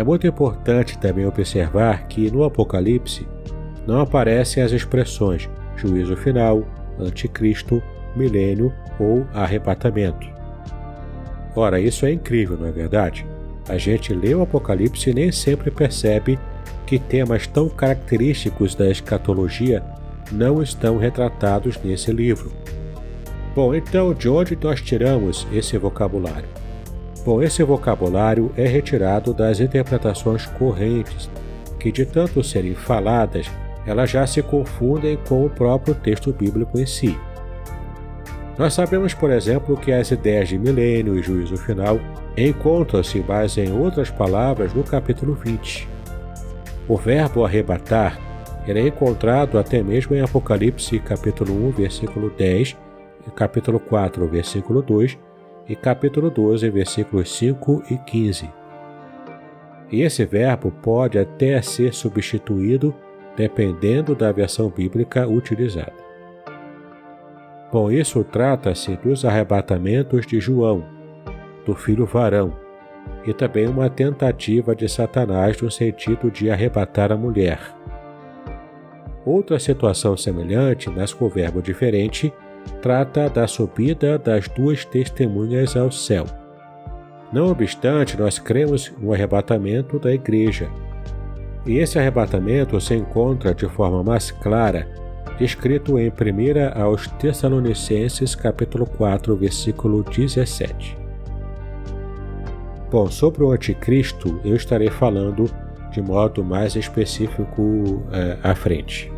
É 0.00 0.02
muito 0.02 0.26
importante 0.26 0.96
também 0.96 1.26
observar 1.26 2.08
que 2.08 2.30
no 2.30 2.42
Apocalipse 2.42 3.28
não 3.86 4.00
aparecem 4.00 4.62
as 4.62 4.72
expressões 4.72 5.46
juízo 5.76 6.16
final, 6.16 6.66
anticristo, 6.98 7.82
milênio 8.16 8.72
ou 8.98 9.26
arrebatamento. 9.34 10.26
Ora, 11.54 11.78
isso 11.78 12.06
é 12.06 12.12
incrível, 12.12 12.56
não 12.56 12.68
é 12.68 12.72
verdade? 12.72 13.26
A 13.68 13.76
gente 13.76 14.14
lê 14.14 14.34
o 14.34 14.40
Apocalipse 14.40 15.10
e 15.10 15.12
nem 15.12 15.30
sempre 15.30 15.70
percebe 15.70 16.38
que 16.86 16.98
temas 16.98 17.46
tão 17.46 17.68
característicos 17.68 18.74
da 18.74 18.90
escatologia 18.90 19.82
não 20.32 20.62
estão 20.62 20.96
retratados 20.96 21.78
nesse 21.84 22.10
livro. 22.10 22.50
Bom, 23.54 23.74
então 23.74 24.14
de 24.14 24.30
onde 24.30 24.56
nós 24.62 24.80
tiramos 24.80 25.46
esse 25.52 25.76
vocabulário? 25.76 26.48
Bom, 27.24 27.42
esse 27.42 27.62
vocabulário 27.62 28.50
é 28.56 28.66
retirado 28.66 29.34
das 29.34 29.60
interpretações 29.60 30.46
correntes, 30.46 31.28
que 31.78 31.92
de 31.92 32.06
tanto 32.06 32.42
serem 32.42 32.74
faladas, 32.74 33.50
elas 33.86 34.10
já 34.10 34.26
se 34.26 34.42
confundem 34.42 35.18
com 35.28 35.44
o 35.44 35.50
próprio 35.50 35.94
texto 35.94 36.32
bíblico 36.32 36.78
em 36.78 36.86
si. 36.86 37.18
Nós 38.58 38.74
sabemos, 38.74 39.12
por 39.12 39.30
exemplo, 39.30 39.76
que 39.76 39.92
as 39.92 40.10
ideias 40.10 40.48
de 40.48 40.58
milênio 40.58 41.18
e 41.18 41.22
juízo 41.22 41.56
final 41.56 41.98
encontram-se 42.36 43.20
mais 43.20 43.56
em 43.58 43.72
outras 43.72 44.10
palavras 44.10 44.72
no 44.72 44.82
capítulo 44.82 45.34
20. 45.34 45.88
O 46.88 46.96
verbo 46.96 47.44
arrebatar 47.44 48.18
é 48.66 48.78
encontrado 48.80 49.58
até 49.58 49.82
mesmo 49.82 50.14
em 50.14 50.20
Apocalipse 50.20 50.98
capítulo 51.00 51.68
1, 51.68 51.70
versículo 51.72 52.30
10, 52.30 52.76
capítulo 53.34 53.80
4, 53.80 54.26
versículo 54.26 54.82
2 54.82 55.18
e 55.70 55.76
capítulo 55.76 56.28
12, 56.30 56.68
versículos 56.68 57.30
5 57.36 57.84
e 57.88 57.96
15. 57.96 58.50
E 59.92 60.02
esse 60.02 60.24
verbo 60.24 60.72
pode 60.82 61.16
até 61.16 61.62
ser 61.62 61.94
substituído 61.94 62.92
dependendo 63.36 64.16
da 64.16 64.32
versão 64.32 64.68
bíblica 64.68 65.28
utilizada. 65.28 65.94
Bom, 67.72 67.88
isso 67.88 68.24
trata-se 68.24 68.96
dos 68.96 69.24
arrebatamentos 69.24 70.26
de 70.26 70.40
João, 70.40 70.84
do 71.64 71.76
filho 71.76 72.04
varão, 72.04 72.52
e 73.24 73.32
também 73.32 73.68
uma 73.68 73.88
tentativa 73.88 74.74
de 74.74 74.88
Satanás 74.88 75.62
no 75.62 75.70
sentido 75.70 76.32
de 76.32 76.50
arrebatar 76.50 77.12
a 77.12 77.16
mulher. 77.16 77.60
Outra 79.24 79.60
situação 79.60 80.16
semelhante, 80.16 80.90
mas 80.90 81.14
com 81.14 81.28
verbo 81.28 81.62
diferente, 81.62 82.32
trata 82.80 83.28
da 83.28 83.46
subida 83.46 84.18
das 84.18 84.48
duas 84.48 84.84
testemunhas 84.84 85.76
ao 85.76 85.90
céu. 85.90 86.24
Não 87.32 87.50
obstante, 87.50 88.18
nós 88.18 88.38
cremos 88.38 88.92
no 88.98 89.12
arrebatamento 89.12 89.98
da 89.98 90.12
igreja. 90.12 90.68
E 91.66 91.78
esse 91.78 91.98
arrebatamento 91.98 92.80
se 92.80 92.94
encontra 92.94 93.54
de 93.54 93.68
forma 93.68 94.02
mais 94.02 94.30
clara 94.30 94.88
escrito 95.40 95.98
em 95.98 96.08
1 96.08 96.82
aos 96.82 97.06
Tessalonicenses, 97.06 98.34
capítulo 98.34 98.86
4, 98.86 99.34
versículo 99.36 100.02
17. 100.02 100.96
Bom, 102.90 103.10
sobre 103.10 103.44
o 103.44 103.52
anticristo 103.52 104.40
eu 104.44 104.54
estarei 104.56 104.90
falando 104.90 105.50
de 105.90 106.02
modo 106.02 106.44
mais 106.44 106.76
específico 106.76 108.02
é, 108.12 108.36
à 108.42 108.54
frente. 108.54 109.10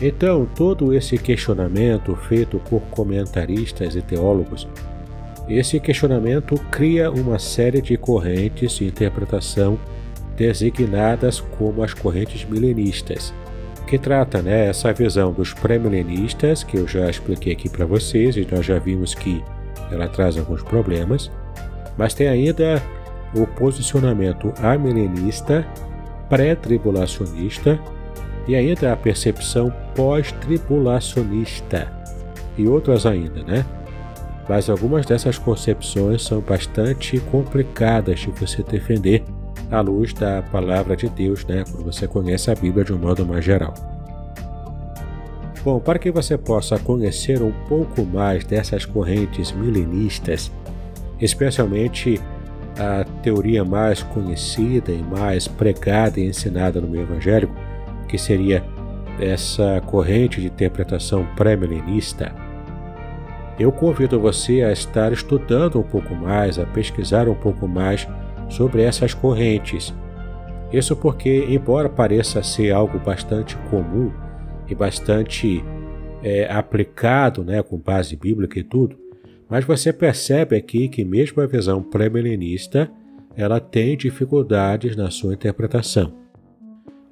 Então, 0.00 0.46
todo 0.56 0.94
esse 0.94 1.18
questionamento 1.18 2.16
feito 2.16 2.58
por 2.70 2.80
comentaristas 2.90 3.94
e 3.94 4.00
teólogos, 4.00 4.66
esse 5.46 5.78
questionamento 5.78 6.54
cria 6.70 7.10
uma 7.10 7.38
série 7.38 7.82
de 7.82 7.96
correntes 7.96 8.72
de 8.72 8.86
interpretação 8.86 9.78
designadas 10.36 11.40
como 11.40 11.82
as 11.82 11.92
correntes 11.92 12.44
milenistas, 12.44 13.34
que 13.86 13.98
trata 13.98 14.40
né, 14.40 14.68
essa 14.68 14.90
visão 14.92 15.32
dos 15.32 15.52
pré-milenistas, 15.52 16.64
que 16.64 16.78
eu 16.78 16.88
já 16.88 17.10
expliquei 17.10 17.52
aqui 17.52 17.68
para 17.68 17.84
vocês, 17.84 18.36
e 18.36 18.46
nós 18.50 18.64
já 18.64 18.78
vimos 18.78 19.14
que 19.14 19.44
ela 19.90 20.08
traz 20.08 20.38
alguns 20.38 20.62
problemas, 20.62 21.30
mas 21.98 22.14
tem 22.14 22.28
ainda 22.28 22.82
o 23.34 23.46
posicionamento 23.46 24.54
amilenista, 24.62 25.66
pré-tribulacionista 26.30 27.78
e 28.50 28.56
ainda 28.56 28.92
a 28.92 28.96
percepção 28.96 29.72
pós-tribulacionista 29.94 31.86
e 32.58 32.66
outras 32.66 33.06
ainda, 33.06 33.44
né? 33.44 33.64
Mas 34.48 34.68
algumas 34.68 35.06
dessas 35.06 35.38
concepções 35.38 36.22
são 36.22 36.40
bastante 36.40 37.20
complicadas 37.20 38.18
de 38.18 38.32
você 38.32 38.64
defender 38.64 39.22
à 39.70 39.80
luz 39.80 40.12
da 40.12 40.42
palavra 40.42 40.96
de 40.96 41.08
Deus, 41.08 41.44
né, 41.44 41.62
quando 41.70 41.84
você 41.84 42.08
conhece 42.08 42.50
a 42.50 42.54
Bíblia 42.56 42.84
de 42.84 42.92
um 42.92 42.98
modo 42.98 43.24
mais 43.24 43.44
geral. 43.44 43.72
Bom, 45.62 45.78
para 45.78 46.00
que 46.00 46.10
você 46.10 46.36
possa 46.36 46.76
conhecer 46.76 47.40
um 47.40 47.52
pouco 47.68 48.04
mais 48.04 48.44
dessas 48.44 48.84
correntes 48.84 49.52
milenistas, 49.52 50.50
especialmente 51.20 52.20
a 52.76 53.04
teoria 53.22 53.64
mais 53.64 54.02
conhecida 54.02 54.90
e 54.90 55.04
mais 55.04 55.46
pregada 55.46 56.18
e 56.18 56.26
ensinada 56.26 56.80
no 56.80 56.88
meio 56.88 57.04
evangélico, 57.04 57.54
que 58.10 58.18
seria 58.18 58.64
essa 59.20 59.80
corrente 59.86 60.40
de 60.40 60.48
interpretação 60.48 61.24
pré-milenista, 61.36 62.34
eu 63.58 63.70
convido 63.70 64.18
você 64.18 64.62
a 64.62 64.72
estar 64.72 65.12
estudando 65.12 65.78
um 65.78 65.82
pouco 65.82 66.14
mais, 66.14 66.58
a 66.58 66.66
pesquisar 66.66 67.28
um 67.28 67.34
pouco 67.34 67.68
mais 67.68 68.08
sobre 68.48 68.82
essas 68.82 69.14
correntes. 69.14 69.94
Isso 70.72 70.96
porque, 70.96 71.46
embora 71.48 71.88
pareça 71.88 72.42
ser 72.42 72.72
algo 72.72 72.98
bastante 72.98 73.56
comum 73.70 74.10
e 74.66 74.74
bastante 74.74 75.62
é, 76.22 76.50
aplicado, 76.50 77.44
né, 77.44 77.62
com 77.62 77.76
base 77.76 78.16
bíblica 78.16 78.58
e 78.58 78.64
tudo, 78.64 78.98
mas 79.48 79.64
você 79.64 79.92
percebe 79.92 80.56
aqui 80.56 80.88
que 80.88 81.04
mesmo 81.04 81.42
a 81.42 81.46
visão 81.46 81.82
pré-milenista 81.82 82.90
ela 83.36 83.60
tem 83.60 83.96
dificuldades 83.96 84.96
na 84.96 85.10
sua 85.10 85.34
interpretação. 85.34 86.19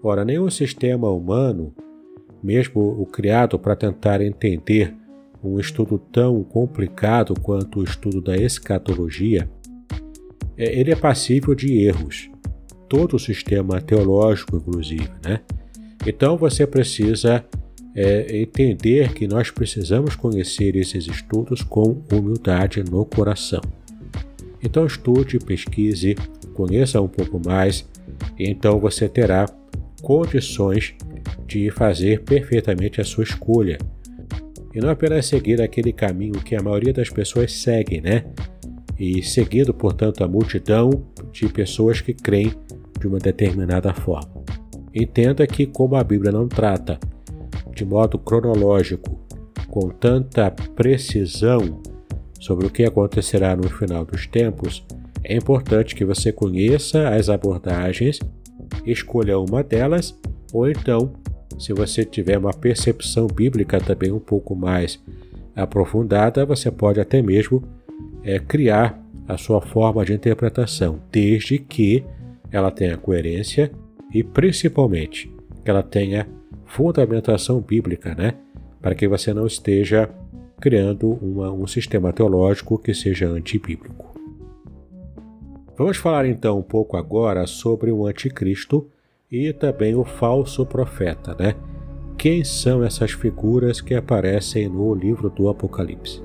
Ora, 0.03 0.25
nenhum 0.25 0.49
sistema 0.49 1.11
humano, 1.11 1.75
mesmo 2.43 2.81
o 2.81 3.05
criado 3.05 3.59
para 3.59 3.75
tentar 3.75 4.21
entender 4.21 4.95
um 5.43 5.59
estudo 5.59 5.99
tão 5.99 6.43
complicado 6.45 7.35
quanto 7.41 7.81
o 7.81 7.85
estudo 7.85 8.21
da 8.21 8.37
escatologia, 8.37 9.51
é, 10.57 10.79
ele 10.79 10.93
é 10.93 10.97
passível 10.97 11.55
de 11.55 11.81
erros. 11.81 12.31
Todo 12.89 13.17
o 13.17 13.19
sistema 13.19 13.81
teológico, 13.81 14.57
inclusive, 14.57 15.11
né? 15.25 15.41
Então 16.07 16.37
você 16.39 16.67
precisa 16.67 17.45
é, 17.95 18.41
entender 18.41 19.13
que 19.13 19.27
nós 19.27 19.51
precisamos 19.51 20.15
conhecer 20.15 20.77
esses 20.77 21.07
estudos 21.07 21.63
com 21.63 22.03
humildade 22.13 22.83
no 22.83 23.05
coração. 23.05 23.61
Então 24.63 24.87
estude, 24.87 25.39
pesquise, 25.39 26.17
conheça 26.55 27.01
um 27.01 27.09
pouco 27.09 27.41
mais, 27.45 27.87
e 28.39 28.49
então 28.49 28.79
você 28.81 29.09
terá 29.09 29.47
condições 30.03 30.95
de 31.47 31.71
fazer 31.71 32.23
perfeitamente 32.23 33.01
a 33.01 33.05
sua 33.05 33.25
escolha. 33.25 33.79
E 34.75 34.81
não 34.81 34.91
apenas 34.91 35.27
seguir 35.27 35.61
aquele 35.61 35.93
caminho 35.93 36.41
que 36.41 36.55
a 36.55 36.63
maioria 36.63 36.93
das 36.93 37.09
pessoas 37.09 37.53
segue, 37.53 38.01
né? 38.01 38.25
E 38.99 39.23
seguindo, 39.23 39.73
portanto, 39.73 40.23
a 40.23 40.29
multidão 40.29 40.91
de 41.33 41.49
pessoas 41.49 42.01
que 42.01 42.13
creem 42.13 42.53
de 42.99 43.07
uma 43.07 43.19
determinada 43.19 43.95
forma. 43.95 44.45
Entenda 44.95 45.47
que, 45.47 45.67
como 45.67 45.97
a 45.97 46.05
Bíblia 46.05 46.33
não 46.33 46.49
trata 46.49 46.99
de 47.75 47.85
modo 47.85 48.19
cronológico, 48.19 49.19
com 49.69 49.89
tanta 49.89 50.51
precisão 50.51 51.81
sobre 52.41 52.67
o 52.67 52.71
que 52.71 52.85
acontecerá 52.85 53.55
no 53.55 53.69
final 53.69 54.05
dos 54.05 54.27
tempos, 54.27 54.85
é 55.23 55.37
importante 55.37 55.95
que 55.95 56.05
você 56.05 56.33
conheça 56.33 57.09
as 57.11 57.29
abordagens, 57.29 58.19
escolha 58.85 59.39
uma 59.39 59.63
delas, 59.63 60.19
ou 60.53 60.69
então, 60.69 61.13
se 61.59 61.73
você 61.73 62.05
tiver 62.05 62.39
uma 62.39 62.53
percepção 62.53 63.27
bíblica 63.27 63.81
também 63.81 64.13
um 64.13 64.21
pouco 64.21 64.55
mais 64.55 65.01
aprofundada, 65.55 66.47
você 66.47 66.71
pode 66.71 67.01
até 67.01 67.21
mesmo 67.21 67.63
é, 68.23 68.39
criar 68.39 69.03
a 69.27 69.37
sua 69.37 69.61
forma 69.61 70.05
de 70.05 70.13
interpretação, 70.13 71.01
desde 71.11 71.59
que 71.59 72.05
ela 72.51 72.71
tenha 72.71 72.97
coerência 72.97 73.71
e 74.13 74.23
principalmente 74.23 75.31
que 75.65 75.71
ela 75.71 75.83
tenha 75.83 76.27
fundamentação 76.65 77.61
bíblica, 77.61 78.15
né? 78.15 78.35
Para 78.81 78.95
que 78.95 79.09
você 79.09 79.35
não 79.35 79.47
esteja 79.47 80.09
criando 80.61 81.11
uma, 81.21 81.53
um 81.53 81.67
sistema 81.67 82.13
teológico 82.13 82.79
que 82.79 82.95
seja 82.95 83.27
antibíblico. 83.27 84.08
Vamos 85.79 85.97
falar 85.97 86.27
então 86.27 86.59
um 86.59 86.63
pouco 86.63 86.97
agora 86.97 87.47
sobre 87.47 87.93
o 87.93 88.05
anticristo 88.05 88.89
e 89.31 89.53
também 89.53 89.95
o 89.95 90.03
falso 90.03 90.67
profeta, 90.67 91.37
né? 91.39 91.55
Quem 92.19 92.43
são 92.43 92.83
essas 92.83 93.13
figuras 93.13 93.81
que 93.81 93.95
aparecem 93.95 94.69
no 94.69 94.93
livro 94.93 95.31
do 95.31 95.49
Apocalipse? 95.49 96.21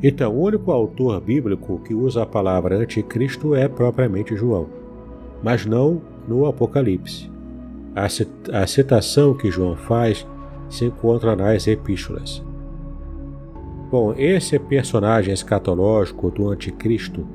Então, 0.00 0.32
o 0.32 0.42
único 0.42 0.70
autor 0.70 1.20
bíblico 1.20 1.80
que 1.80 1.92
usa 1.92 2.22
a 2.22 2.26
palavra 2.26 2.76
anticristo 2.76 3.52
é 3.52 3.66
propriamente 3.66 4.36
João, 4.36 4.68
mas 5.42 5.66
não 5.66 6.00
no 6.28 6.46
Apocalipse. 6.46 7.28
A 7.96 8.64
citação 8.68 9.34
que 9.34 9.50
João 9.50 9.74
faz 9.74 10.24
se 10.70 10.84
encontra 10.84 11.34
nas 11.34 11.66
epístolas. 11.66 12.40
Bom, 13.90 14.14
esse 14.16 14.56
personagem 14.56 15.34
escatológico 15.34 16.30
do 16.30 16.48
anticristo, 16.48 17.26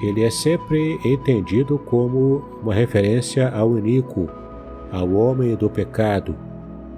ele 0.00 0.22
é 0.22 0.30
sempre 0.30 0.98
entendido 1.04 1.78
como 1.78 2.42
uma 2.62 2.74
referência 2.74 3.48
ao 3.48 3.78
iníquo, 3.78 4.28
ao 4.92 5.12
homem 5.12 5.54
do 5.54 5.70
pecado, 5.70 6.34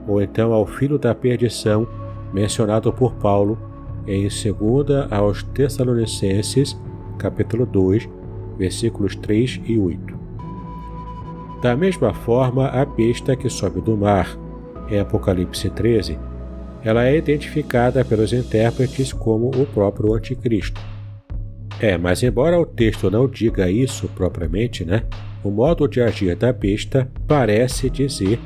ou 0.07 0.21
então 0.21 0.53
ao 0.53 0.67
filho 0.67 0.99
da 0.99 1.15
perdição, 1.15 1.87
mencionado 2.33 2.93
por 2.93 3.15
Paulo 3.15 3.59
em 4.07 4.23
2 4.23 5.11
aos 5.11 5.43
Tessalonicenses, 5.43 6.79
capítulo 7.19 7.67
2, 7.67 8.09
versículos 8.57 9.17
3 9.17 9.61
e 9.67 9.79
8. 9.79 10.17
Da 11.61 11.75
mesma 11.75 12.13
forma, 12.13 12.69
a 12.69 12.85
besta 12.85 13.35
que 13.35 13.49
sobe 13.49 13.81
do 13.81 13.97
mar, 13.97 14.39
em 14.89 15.01
Apocalipse 15.01 15.69
13, 15.71 16.19
ela 16.85 17.05
é 17.05 17.17
identificada 17.17 18.05
pelos 18.05 18.33
intérpretes 18.33 19.13
como 19.13 19.49
o 19.49 19.67
próprio 19.67 20.15
anticristo. 20.15 20.81
É, 21.81 21.99
mas 21.99 22.23
embora 22.23 22.59
o 22.59 22.65
texto 22.65 23.11
não 23.11 23.29
diga 23.29 23.71
isso 23.71 24.09
propriamente, 24.09 24.85
né, 24.85 25.03
o 25.45 25.51
modo 25.51 25.87
de 25.87 26.01
agir 26.01 26.35
da 26.35 26.53
besta 26.53 27.09
parece 27.27 27.91
dizer 27.91 28.39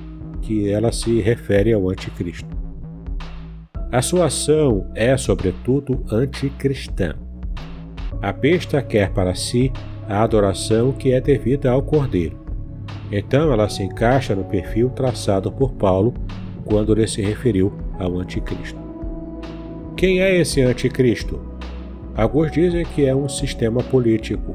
que 0.42 0.68
ela 0.68 0.90
se 0.90 1.20
refere 1.20 1.72
ao 1.72 1.88
anticristo. 1.88 2.48
A 3.92 4.02
sua 4.02 4.26
ação 4.26 4.90
é, 4.94 5.16
sobretudo, 5.16 6.04
anticristã. 6.10 7.14
A 8.22 8.32
besta 8.32 8.82
quer 8.82 9.10
para 9.10 9.34
si 9.34 9.72
a 10.08 10.22
adoração 10.22 10.92
que 10.92 11.12
é 11.12 11.20
devida 11.20 11.70
ao 11.70 11.82
cordeiro. 11.82 12.38
Então 13.10 13.52
ela 13.52 13.68
se 13.68 13.82
encaixa 13.82 14.34
no 14.34 14.44
perfil 14.44 14.90
traçado 14.90 15.50
por 15.50 15.72
Paulo 15.72 16.14
quando 16.64 16.92
ele 16.92 17.06
se 17.06 17.20
referiu 17.22 17.72
ao 17.98 18.18
Anticristo. 18.18 18.78
Quem 19.96 20.20
é 20.20 20.36
esse 20.36 20.60
Anticristo? 20.60 21.49
Alguns 22.20 22.52
dizem 22.52 22.84
que 22.84 23.06
é 23.06 23.16
um 23.16 23.30
sistema 23.30 23.82
político, 23.82 24.54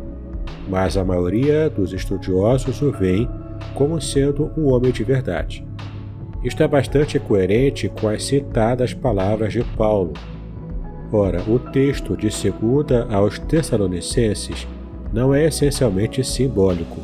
mas 0.69 0.95
a 0.95 1.03
maioria 1.03 1.67
dos 1.67 1.93
estudiosos 1.93 2.79
o 2.79 2.91
veem 2.91 3.27
como 3.73 3.99
sendo 3.99 4.51
um 4.55 4.71
homem 4.71 4.91
de 4.91 5.03
verdade. 5.03 5.65
Isto 6.43 6.61
é 6.61 6.67
bastante 6.67 7.17
coerente 7.17 7.89
com 7.89 8.07
as 8.07 8.23
citadas 8.23 8.93
palavras 8.93 9.51
de 9.51 9.63
Paulo. 9.63 10.13
Ora, 11.11 11.41
o 11.47 11.57
texto 11.57 12.15
de 12.15 12.29
2 12.29 13.11
aos 13.11 13.39
Tessalonicenses 13.39 14.67
não 15.11 15.33
é 15.33 15.45
essencialmente 15.45 16.23
simbólico. 16.23 17.01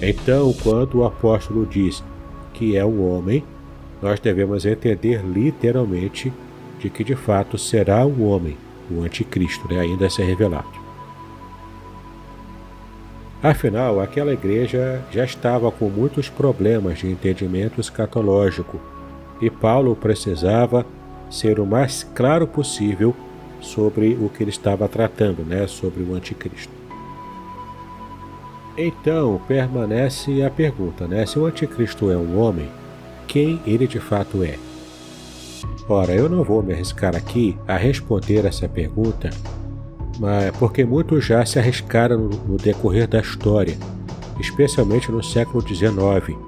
Então, 0.00 0.52
quando 0.62 0.98
o 0.98 1.04
apóstolo 1.04 1.66
diz 1.66 2.00
que 2.54 2.76
é 2.76 2.86
um 2.86 3.10
homem, 3.10 3.42
nós 4.00 4.20
devemos 4.20 4.64
entender 4.64 5.20
literalmente 5.24 6.32
de 6.78 6.88
que 6.88 7.02
de 7.02 7.16
fato 7.16 7.58
será 7.58 8.06
um 8.06 8.24
homem, 8.28 8.56
o 8.92 9.02
anticristo, 9.02 9.66
né, 9.72 9.80
ainda 9.80 10.06
a 10.06 10.10
ser 10.10 10.24
revelado. 10.24 10.80
Afinal, 13.42 14.00
aquela 14.00 14.32
igreja 14.32 15.02
já 15.10 15.24
estava 15.24 15.70
com 15.72 15.88
muitos 15.88 16.28
problemas 16.28 16.98
de 16.98 17.10
entendimento 17.10 17.80
escatológico 17.80 18.78
e 19.40 19.48
Paulo 19.48 19.96
precisava 19.96 20.84
ser 21.30 21.58
o 21.58 21.66
mais 21.66 22.04
claro 22.14 22.46
possível 22.46 23.16
sobre 23.60 24.18
o 24.20 24.28
que 24.28 24.42
ele 24.42 24.50
estava 24.50 24.86
tratando, 24.88 25.42
né, 25.42 25.66
sobre 25.66 26.02
o 26.02 26.14
anticristo. 26.14 26.72
Então 28.76 29.40
permanece 29.48 30.42
a 30.42 30.50
pergunta, 30.50 31.06
né, 31.06 31.24
se 31.24 31.38
o 31.38 31.46
anticristo 31.46 32.10
é 32.10 32.16
um 32.16 32.38
homem, 32.38 32.68
quem 33.26 33.60
ele 33.66 33.86
de 33.86 34.00
fato 34.00 34.42
é. 34.42 34.58
Ora, 35.92 36.14
eu 36.14 36.28
não 36.28 36.44
vou 36.44 36.62
me 36.62 36.72
arriscar 36.72 37.16
aqui 37.16 37.58
a 37.66 37.76
responder 37.76 38.44
essa 38.44 38.68
pergunta, 38.68 39.28
mas 40.20 40.56
porque 40.56 40.84
muitos 40.84 41.24
já 41.24 41.44
se 41.44 41.58
arriscaram 41.58 42.30
no 42.46 42.56
decorrer 42.56 43.08
da 43.08 43.18
história, 43.18 43.76
especialmente 44.38 45.10
no 45.10 45.20
século 45.20 45.60
XIX. 45.66 46.38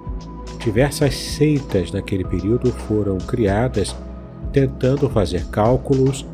Diversas 0.60 1.16
seitas 1.16 1.90
naquele 1.90 2.22
período 2.22 2.70
foram 2.70 3.18
criadas 3.18 3.96
tentando 4.52 5.10
fazer 5.10 5.44
cálculos, 5.46 6.24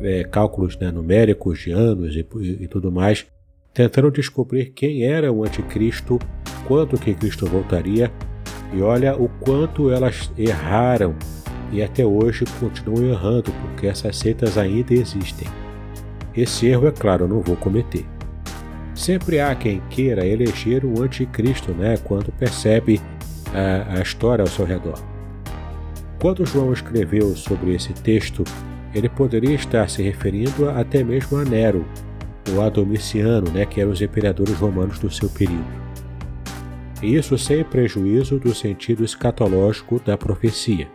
é, 0.00 0.22
cálculos 0.22 0.78
né, 0.78 0.92
numéricos 0.92 1.58
de 1.58 1.72
anos 1.72 2.14
e, 2.14 2.24
e 2.40 2.68
tudo 2.68 2.92
mais, 2.92 3.26
tentando 3.72 4.12
descobrir 4.12 4.66
quem 4.66 5.02
era 5.02 5.32
o 5.32 5.42
anticristo, 5.42 6.20
quando 6.68 7.00
que 7.00 7.14
Cristo 7.14 7.46
voltaria 7.46 8.12
e 8.72 8.80
olha 8.80 9.16
o 9.20 9.28
quanto 9.40 9.90
elas 9.90 10.30
erraram 10.38 11.16
e 11.72 11.82
até 11.82 12.04
hoje 12.04 12.44
continuam 12.60 13.04
errando, 13.10 13.52
porque 13.62 13.86
essas 13.86 14.16
seitas 14.16 14.56
ainda 14.56 14.94
existem. 14.94 15.48
Esse 16.36 16.66
erro, 16.66 16.88
é 16.88 16.92
claro, 16.92 17.24
eu 17.24 17.28
não 17.28 17.40
vou 17.40 17.56
cometer. 17.56 18.04
Sempre 18.94 19.40
há 19.40 19.54
quem 19.54 19.82
queira 19.90 20.26
eleger 20.26 20.84
o 20.84 21.02
anticristo, 21.02 21.72
né, 21.72 21.96
quando 22.04 22.32
percebe 22.32 23.00
a, 23.52 23.98
a 23.98 24.02
história 24.02 24.42
ao 24.42 24.48
seu 24.48 24.64
redor. 24.64 24.98
Quando 26.20 26.46
João 26.46 26.72
escreveu 26.72 27.36
sobre 27.36 27.74
esse 27.74 27.92
texto, 27.92 28.44
ele 28.94 29.08
poderia 29.08 29.54
estar 29.54 29.88
se 29.90 30.02
referindo 30.02 30.70
até 30.70 31.02
mesmo 31.02 31.36
a 31.36 31.44
Nero, 31.44 31.84
ou 32.52 32.62
a 32.62 32.68
Domiciano, 32.68 33.50
né, 33.50 33.66
que 33.66 33.80
eram 33.80 33.90
os 33.90 34.00
imperadores 34.00 34.54
romanos 34.54 34.98
do 34.98 35.10
seu 35.10 35.28
período. 35.28 35.84
Isso 37.02 37.36
sem 37.36 37.62
prejuízo 37.64 38.38
do 38.38 38.54
sentido 38.54 39.04
escatológico 39.04 40.00
da 40.04 40.16
profecia. 40.16 40.88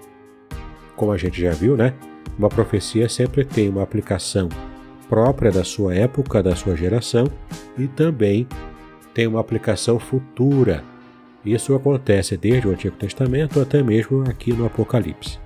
Como 0.99 1.13
a 1.13 1.17
gente 1.17 1.39
já 1.41 1.51
viu, 1.51 1.77
né, 1.77 1.93
uma 2.37 2.49
profecia 2.49 3.07
sempre 3.07 3.45
tem 3.45 3.69
uma 3.69 3.81
aplicação 3.81 4.49
própria 5.07 5.49
da 5.49 5.63
sua 5.63 5.95
época, 5.95 6.43
da 6.43 6.57
sua 6.57 6.75
geração, 6.75 7.23
e 7.77 7.87
também 7.87 8.45
tem 9.13 9.25
uma 9.25 9.39
aplicação 9.39 9.97
futura. 9.97 10.83
Isso 11.45 11.73
acontece 11.73 12.35
desde 12.35 12.67
o 12.67 12.71
Antigo 12.71 12.97
Testamento 12.97 13.61
até 13.61 13.81
mesmo 13.81 14.29
aqui 14.29 14.51
no 14.51 14.65
Apocalipse. 14.65 15.39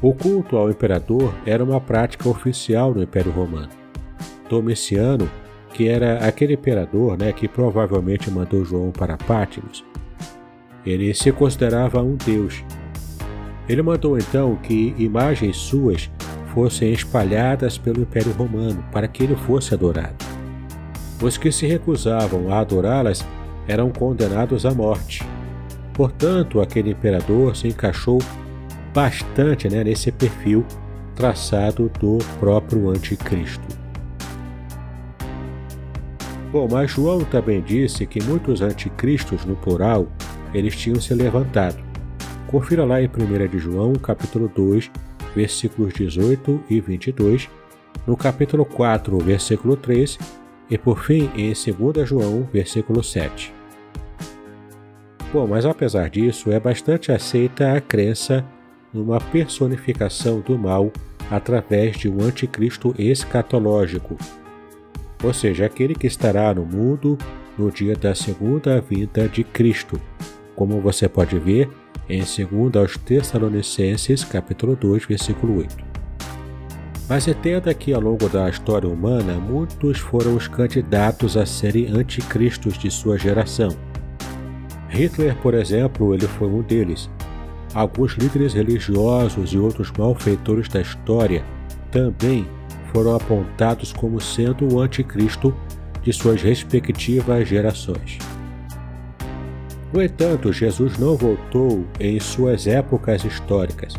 O 0.00 0.14
culto 0.14 0.56
ao 0.56 0.70
imperador 0.70 1.34
era 1.44 1.62
uma 1.62 1.78
prática 1.78 2.26
oficial 2.26 2.94
no 2.94 3.02
Império 3.02 3.30
Romano. 3.30 3.68
Domiciano, 4.48 5.30
que 5.74 5.86
era 5.86 6.26
aquele 6.26 6.54
imperador 6.54 7.18
né, 7.18 7.34
que 7.34 7.46
provavelmente 7.46 8.30
mandou 8.30 8.64
João 8.64 8.90
para 8.90 9.18
Pátimos, 9.18 9.84
ele 10.86 11.12
se 11.12 11.30
considerava 11.32 12.02
um 12.02 12.16
deus. 12.16 12.64
Ele 13.68 13.82
mandou 13.82 14.16
então 14.16 14.56
que 14.56 14.94
imagens 14.98 15.56
suas 15.56 16.10
fossem 16.54 16.92
espalhadas 16.92 17.76
pelo 17.76 18.02
Império 18.02 18.32
Romano 18.32 18.82
para 18.90 19.06
que 19.06 19.22
ele 19.22 19.36
fosse 19.36 19.74
adorado. 19.74 20.16
Os 21.20 21.36
que 21.36 21.52
se 21.52 21.66
recusavam 21.66 22.52
a 22.52 22.60
adorá-las 22.60 23.24
eram 23.66 23.90
condenados 23.90 24.64
à 24.64 24.72
morte. 24.72 25.22
Portanto, 25.92 26.60
aquele 26.60 26.92
imperador 26.92 27.56
se 27.56 27.68
encaixou 27.68 28.18
bastante 28.94 29.68
né, 29.68 29.84
nesse 29.84 30.10
perfil 30.10 30.64
traçado 31.14 31.90
do 32.00 32.18
próprio 32.38 32.88
Anticristo. 32.88 33.76
Bom, 36.50 36.66
mas 36.70 36.92
João 36.92 37.24
também 37.24 37.60
disse 37.60 38.06
que 38.06 38.22
muitos 38.22 38.62
anticristos, 38.62 39.44
no 39.44 39.54
plural, 39.56 40.06
eles 40.54 40.74
tinham 40.76 40.98
se 41.00 41.12
levantado. 41.12 41.87
Confira 42.48 42.82
lá 42.82 43.02
em 43.02 43.06
1 43.06 43.46
de 43.46 43.58
João, 43.58 43.92
capítulo 43.92 44.50
2, 44.56 44.90
versículos 45.36 45.92
18 45.92 46.64
e 46.70 46.80
22, 46.80 47.46
no 48.06 48.16
capítulo 48.16 48.64
4, 48.64 49.18
versículo 49.18 49.76
3 49.76 50.18
e 50.70 50.78
por 50.78 51.04
fim 51.04 51.30
em 51.36 51.52
2 51.52 52.08
João, 52.08 52.48
versículo 52.50 53.04
7. 53.04 53.52
Bom, 55.30 55.46
mas 55.46 55.66
apesar 55.66 56.08
disso, 56.08 56.50
é 56.50 56.58
bastante 56.58 57.12
aceita 57.12 57.74
a 57.74 57.82
crença 57.82 58.42
numa 58.94 59.20
personificação 59.20 60.40
do 60.40 60.56
mal 60.56 60.90
através 61.30 61.98
de 61.98 62.08
um 62.08 62.22
anticristo 62.22 62.94
escatológico, 62.98 64.16
ou 65.22 65.34
seja, 65.34 65.66
aquele 65.66 65.94
que 65.94 66.06
estará 66.06 66.54
no 66.54 66.64
mundo 66.64 67.18
no 67.58 67.70
dia 67.70 67.94
da 67.94 68.14
segunda 68.14 68.80
vinda 68.80 69.28
de 69.28 69.44
Cristo, 69.44 70.00
como 70.56 70.80
você 70.80 71.06
pode 71.06 71.38
ver 71.38 71.68
em 72.08 72.20
2 72.20 72.76
aos 72.76 72.96
Tessalonicenses, 72.96 74.24
capítulo 74.24 74.74
2, 74.76 75.06
versículo 75.06 75.58
8. 75.58 75.76
Mas 77.08 77.26
entenda 77.26 77.72
que 77.72 77.92
ao 77.92 78.00
longo 78.00 78.28
da 78.28 78.48
história 78.48 78.88
humana, 78.88 79.34
muitos 79.34 79.98
foram 79.98 80.36
os 80.36 80.46
candidatos 80.46 81.36
a 81.36 81.46
serem 81.46 81.86
anticristos 81.88 82.78
de 82.78 82.90
sua 82.90 83.18
geração. 83.18 83.70
Hitler, 84.88 85.36
por 85.36 85.54
exemplo, 85.54 86.14
ele 86.14 86.26
foi 86.26 86.48
um 86.48 86.62
deles, 86.62 87.10
Alguns 87.74 88.14
líderes 88.14 88.54
religiosos 88.54 89.52
e 89.52 89.58
outros 89.58 89.92
malfeitores 89.96 90.68
da 90.68 90.80
história 90.80 91.44
também 91.90 92.46
foram 92.92 93.14
apontados 93.14 93.92
como 93.92 94.20
sendo 94.20 94.74
o 94.74 94.80
anticristo 94.80 95.54
de 96.02 96.12
suas 96.12 96.40
respectivas 96.42 97.46
gerações. 97.46 98.18
No 99.92 100.02
entanto, 100.02 100.52
Jesus 100.52 100.98
não 100.98 101.16
voltou 101.16 101.84
em 101.98 102.20
suas 102.20 102.66
épocas 102.66 103.24
históricas. 103.24 103.94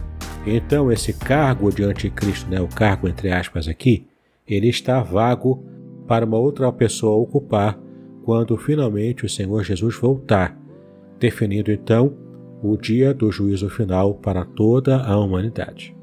Então, 0.46 0.92
esse 0.92 1.14
cargo 1.14 1.72
de 1.72 1.84
anticristo, 1.84 2.50
né, 2.50 2.62
o 2.62 2.68
cargo 2.68 3.08
entre 3.08 3.32
aspas 3.32 3.68
aqui, 3.68 4.08
ele 4.48 4.68
está 4.68 5.02
vago 5.02 5.64
para 6.08 6.26
uma 6.26 6.38
outra 6.38 6.72
pessoa 6.72 7.22
ocupar 7.22 7.80
quando 8.24 8.56
finalmente 8.58 9.26
o 9.26 9.30
Senhor 9.30 9.64
Jesus 9.64 9.96
voltar, 9.96 10.56
definindo 11.20 11.72
então 11.72 12.16
o 12.62 12.78
dia 12.78 13.14
do 13.14 13.32
juízo 13.32 13.70
final 13.70 14.14
para 14.16 14.46
toda 14.46 14.98
a 14.98 15.18
humanidade. 15.18 15.96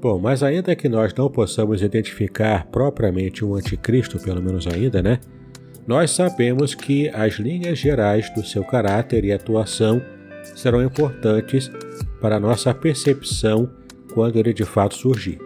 Bom, 0.00 0.18
mas 0.18 0.42
ainda 0.42 0.76
que 0.76 0.88
nós 0.88 1.14
não 1.14 1.30
possamos 1.30 1.80
identificar 1.80 2.66
propriamente 2.66 3.42
um 3.42 3.54
anticristo, 3.54 4.18
pelo 4.18 4.42
menos 4.42 4.66
ainda, 4.66 5.02
né? 5.02 5.18
Nós 5.86 6.10
sabemos 6.12 6.74
que 6.74 7.08
as 7.10 7.34
linhas 7.34 7.78
gerais 7.78 8.30
do 8.30 8.44
seu 8.44 8.64
caráter 8.64 9.24
e 9.24 9.32
atuação 9.32 10.00
serão 10.54 10.82
importantes 10.82 11.70
para 12.20 12.40
nossa 12.40 12.72
percepção 12.72 13.68
quando 14.14 14.36
ele 14.38 14.54
de 14.54 14.64
fato 14.64 14.94
surgir. 14.94 15.38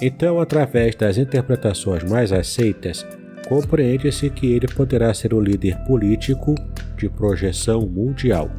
Então, 0.00 0.40
através 0.40 0.94
das 0.94 1.18
interpretações 1.18 2.02
mais 2.04 2.32
aceitas, 2.32 3.06
compreende-se 3.48 4.30
que 4.30 4.50
ele 4.50 4.66
poderá 4.66 5.12
ser 5.12 5.34
o 5.34 5.40
líder 5.40 5.76
político 5.84 6.54
de 6.96 7.08
projeção 7.08 7.82
mundial. 7.82 8.50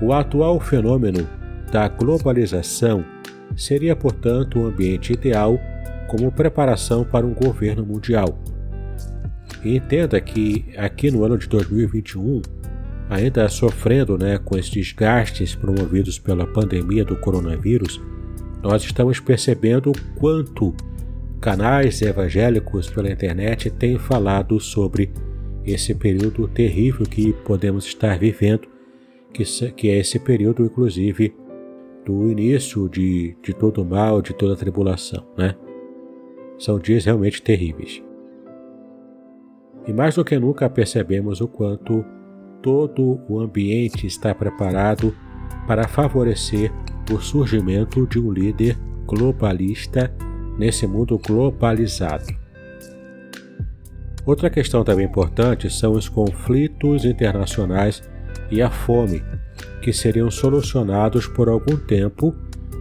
O 0.00 0.12
atual 0.12 0.60
fenômeno 0.60 1.28
da 1.72 1.88
globalização 1.88 3.04
seria, 3.56 3.96
portanto, 3.96 4.60
um 4.60 4.66
ambiente 4.66 5.12
ideal 5.12 5.58
como 6.06 6.30
preparação 6.30 7.04
para 7.04 7.26
um 7.26 7.34
governo 7.34 7.84
mundial. 7.84 8.38
E 9.64 9.76
entenda 9.76 10.20
que 10.20 10.66
aqui 10.76 11.10
no 11.10 11.24
ano 11.24 11.38
de 11.38 11.48
2021, 11.48 12.42
ainda 13.08 13.48
sofrendo 13.48 14.18
né, 14.18 14.38
com 14.38 14.56
esses 14.58 14.70
desgastes 14.70 15.54
promovidos 15.54 16.18
pela 16.18 16.46
pandemia 16.46 17.04
do 17.04 17.16
coronavírus, 17.16 18.00
nós 18.62 18.84
estamos 18.84 19.20
percebendo 19.20 19.90
o 19.90 20.14
quanto 20.18 20.74
canais 21.40 22.00
evangélicos 22.02 22.88
pela 22.90 23.10
internet 23.10 23.70
têm 23.70 23.98
falado 23.98 24.58
sobre 24.60 25.10
esse 25.64 25.94
período 25.94 26.46
terrível 26.48 27.06
que 27.06 27.32
podemos 27.44 27.86
estar 27.86 28.18
vivendo, 28.18 28.68
que, 29.32 29.44
que 29.72 29.88
é 29.88 29.98
esse 29.98 30.18
período, 30.18 30.64
inclusive, 30.64 31.34
do 32.04 32.30
início 32.30 32.88
de, 32.88 33.36
de 33.42 33.54
todo 33.54 33.82
o 33.82 33.84
mal, 33.84 34.20
de 34.20 34.34
toda 34.34 34.52
a 34.52 34.56
tribulação, 34.56 35.26
né? 35.36 35.54
São 36.58 36.78
dias 36.78 37.04
realmente 37.04 37.42
terríveis. 37.42 38.02
E 39.86 39.92
mais 39.92 40.14
do 40.14 40.24
que 40.24 40.38
nunca 40.38 40.68
percebemos 40.68 41.40
o 41.40 41.48
quanto 41.48 42.04
todo 42.62 43.20
o 43.28 43.40
ambiente 43.40 44.06
está 44.06 44.34
preparado 44.34 45.14
para 45.66 45.86
favorecer 45.86 46.72
o 47.12 47.20
surgimento 47.20 48.06
de 48.06 48.18
um 48.18 48.32
líder 48.32 48.78
globalista 49.06 50.12
nesse 50.58 50.86
mundo 50.86 51.18
globalizado. 51.18 52.34
Outra 54.24 54.48
questão 54.48 54.82
também 54.82 55.04
importante 55.04 55.68
são 55.68 55.92
os 55.92 56.08
conflitos 56.08 57.04
internacionais 57.04 58.02
e 58.50 58.62
a 58.62 58.70
fome, 58.70 59.22
que 59.82 59.92
seriam 59.92 60.30
solucionados 60.30 61.26
por 61.26 61.48
algum 61.48 61.76
tempo 61.76 62.34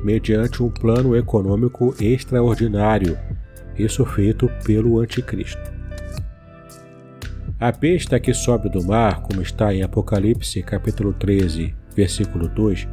mediante 0.04 0.64
um 0.64 0.70
plano 0.70 1.16
econômico 1.16 1.94
extraordinário, 2.00 3.18
isso 3.78 4.06
feito 4.06 4.50
pelo 4.64 5.00
Anticristo. 5.00 5.73
A 7.64 7.72
besta 7.72 8.20
que 8.20 8.34
sobe 8.34 8.68
do 8.68 8.84
mar, 8.84 9.22
como 9.22 9.42
está 9.42 9.74
em 9.74 9.84
Apocalipse 9.84 10.62
capítulo 10.62 11.14
13, 11.14 11.74
versículo 11.96 12.50
2, 12.50 12.88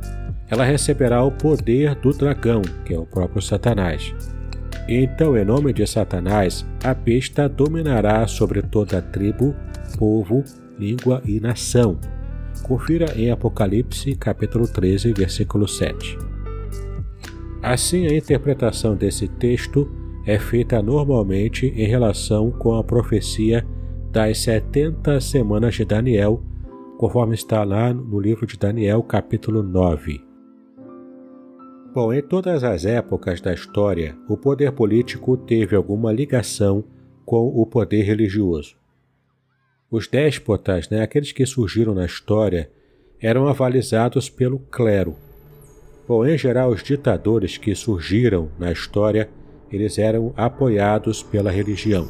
ela 0.49 0.65
receberá 0.65 1.25
o 1.25 1.33
poder 1.33 1.97
do 1.97 2.13
dragão, 2.13 2.63
que 2.85 2.95
é 2.95 2.99
o 2.99 3.05
próprio 3.05 3.43
Satanás 3.43 4.15
então, 4.93 5.39
em 5.39 5.45
nome 5.45 5.73
de 5.73 5.87
Satanás, 5.87 6.67
a 6.83 6.93
besta 6.93 7.49
dominará 7.49 8.27
sobre 8.27 8.61
toda 8.61 8.99
a 8.99 9.03
tribo, 9.03 9.55
povo, 9.97 10.43
língua 10.77 11.23
e 11.25 11.39
nação. 11.39 11.97
Confira 12.65 13.17
em 13.17 13.31
Apocalipse, 13.31 14.17
capítulo 14.17 14.67
13, 14.67 15.13
versículo 15.13 15.69
7. 15.69 16.19
Assim, 17.63 18.09
a 18.09 18.17
interpretação 18.17 18.97
desse 18.97 19.29
texto 19.29 19.89
é 20.27 20.41
feita 20.41 20.83
normalmente 20.83 21.67
em 21.67 21.87
relação 21.87 22.51
com 22.51 22.75
a 22.75 22.83
profecia 22.83 23.65
das 24.11 24.39
70 24.41 25.21
semanas 25.21 25.75
de 25.75 25.85
Daniel, 25.85 26.43
conforme 26.99 27.35
está 27.35 27.63
lá 27.63 27.95
no 27.95 28.19
livro 28.19 28.47
de 28.47 28.59
Daniel, 28.59 29.03
capítulo 29.03 29.63
9. 29.63 30.21
Bom, 31.95 32.13
em 32.13 32.21
todas 32.21 32.65
as 32.65 32.85
épocas 32.85 33.41
da 33.41 33.53
história, 33.53 34.17
o 34.29 34.37
poder 34.37 34.73
político 34.73 35.37
teve 35.37 35.77
alguma 35.77 36.13
ligação 36.13 36.85
com 37.25 37.49
o 37.49 37.65
poder 37.65 38.03
religioso. 38.03 38.77
Os 39.91 40.09
déspotas, 40.09 40.89
né, 40.89 41.03
aqueles 41.03 41.31
que 41.33 41.47
surgiram 41.47 41.95
na 41.95 42.05
história, 42.05 42.71
eram 43.21 43.47
avalizados 43.47 44.29
pelo 44.29 44.59
clero. 44.59 45.15
Bom, 46.09 46.27
em 46.27 46.37
geral, 46.37 46.71
os 46.71 46.83
ditadores 46.83 47.57
que 47.57 47.75
surgiram 47.75 48.51
na 48.59 48.73
história 48.73 49.29
eles 49.71 49.99
eram 49.99 50.33
apoiados 50.37 51.23
pela 51.23 51.51
religião. 51.51 52.09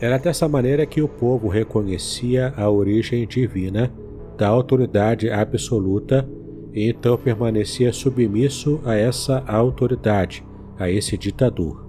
Era 0.00 0.18
dessa 0.18 0.46
maneira 0.46 0.84
que 0.84 1.00
o 1.00 1.08
povo 1.08 1.48
reconhecia 1.48 2.52
a 2.56 2.68
origem 2.68 3.26
divina 3.26 3.90
da 4.36 4.46
autoridade 4.48 5.30
absoluta 5.30 6.28
e 6.72 6.90
então 6.90 7.16
permanecia 7.16 7.92
submisso 7.92 8.80
a 8.84 8.94
essa 8.94 9.42
autoridade, 9.46 10.44
a 10.78 10.90
esse 10.90 11.16
ditador. 11.16 11.86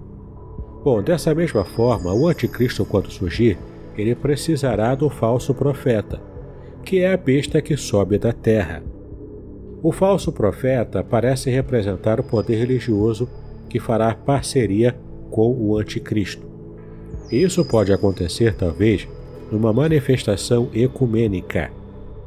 Bom, 0.82 1.02
dessa 1.02 1.34
mesma 1.34 1.64
forma, 1.64 2.14
o 2.14 2.26
anticristo, 2.26 2.86
quando 2.86 3.10
surgir, 3.10 3.58
ele 3.94 4.14
precisará 4.14 4.94
do 4.94 5.10
falso 5.10 5.52
profeta, 5.52 6.18
que 6.82 7.00
é 7.00 7.12
a 7.12 7.16
besta 7.16 7.60
que 7.60 7.76
sobe 7.76 8.16
da 8.16 8.32
terra. 8.32 8.82
O 9.82 9.92
falso 9.92 10.32
profeta 10.32 11.04
parece 11.04 11.50
representar 11.50 12.18
o 12.18 12.24
poder 12.24 12.56
religioso 12.56 13.28
que 13.68 13.78
fará 13.78 14.14
parceria 14.14 14.98
com 15.30 15.52
o 15.52 15.76
anticristo. 15.76 16.47
Isso 17.30 17.64
pode 17.64 17.92
acontecer, 17.92 18.54
talvez, 18.54 19.06
numa 19.52 19.72
manifestação 19.72 20.70
ecumênica, 20.74 21.70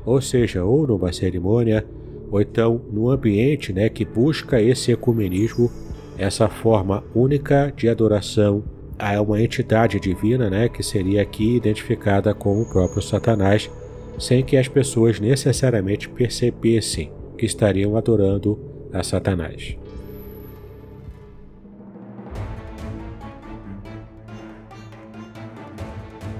ou 0.05 0.21
seja, 0.21 0.63
ou 0.63 0.85
numa 0.87 1.11
cerimônia, 1.11 1.85
ou 2.31 2.41
então 2.41 2.81
num 2.91 3.09
ambiente 3.09 3.73
né, 3.73 3.89
que 3.89 4.05
busca 4.05 4.61
esse 4.61 4.91
ecumenismo, 4.91 5.69
essa 6.17 6.47
forma 6.47 7.03
única 7.15 7.73
de 7.75 7.89
adoração 7.89 8.63
a 8.97 9.19
uma 9.19 9.41
entidade 9.41 9.99
divina, 9.99 10.49
né, 10.49 10.69
que 10.69 10.83
seria 10.83 11.23
aqui 11.23 11.55
identificada 11.55 12.33
com 12.33 12.61
o 12.61 12.65
próprio 12.65 13.01
Satanás, 13.01 13.69
sem 14.19 14.43
que 14.43 14.55
as 14.55 14.67
pessoas 14.67 15.19
necessariamente 15.19 16.07
percebessem 16.07 17.11
que 17.35 17.45
estariam 17.45 17.97
adorando 17.97 18.59
a 18.93 19.01
Satanás. 19.01 19.80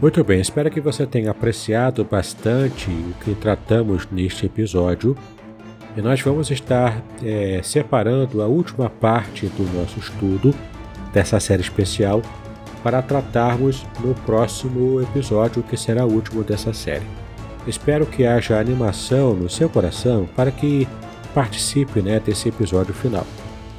Muito 0.01 0.23
bem, 0.23 0.41
espero 0.41 0.71
que 0.71 0.81
você 0.81 1.05
tenha 1.05 1.29
apreciado 1.29 2.03
bastante 2.03 2.89
o 2.89 3.13
que 3.23 3.35
tratamos 3.35 4.07
neste 4.11 4.47
episódio. 4.47 5.15
E 5.95 6.01
nós 6.01 6.19
vamos 6.21 6.49
estar 6.49 7.03
é, 7.23 7.61
separando 7.63 8.41
a 8.41 8.47
última 8.47 8.89
parte 8.89 9.45
do 9.45 9.63
nosso 9.77 9.99
estudo 9.99 10.55
dessa 11.13 11.39
série 11.39 11.61
especial 11.61 12.23
para 12.81 12.99
tratarmos 13.03 13.85
no 13.99 14.15
próximo 14.25 14.99
episódio, 15.03 15.61
que 15.61 15.77
será 15.77 16.03
o 16.03 16.11
último 16.11 16.43
dessa 16.43 16.73
série. 16.73 17.05
Espero 17.67 18.07
que 18.07 18.25
haja 18.25 18.59
animação 18.59 19.35
no 19.35 19.51
seu 19.51 19.69
coração 19.69 20.27
para 20.35 20.49
que 20.49 20.87
participe 21.31 22.01
né, 22.01 22.19
desse 22.19 22.49
episódio 22.49 22.95
final. 22.95 23.27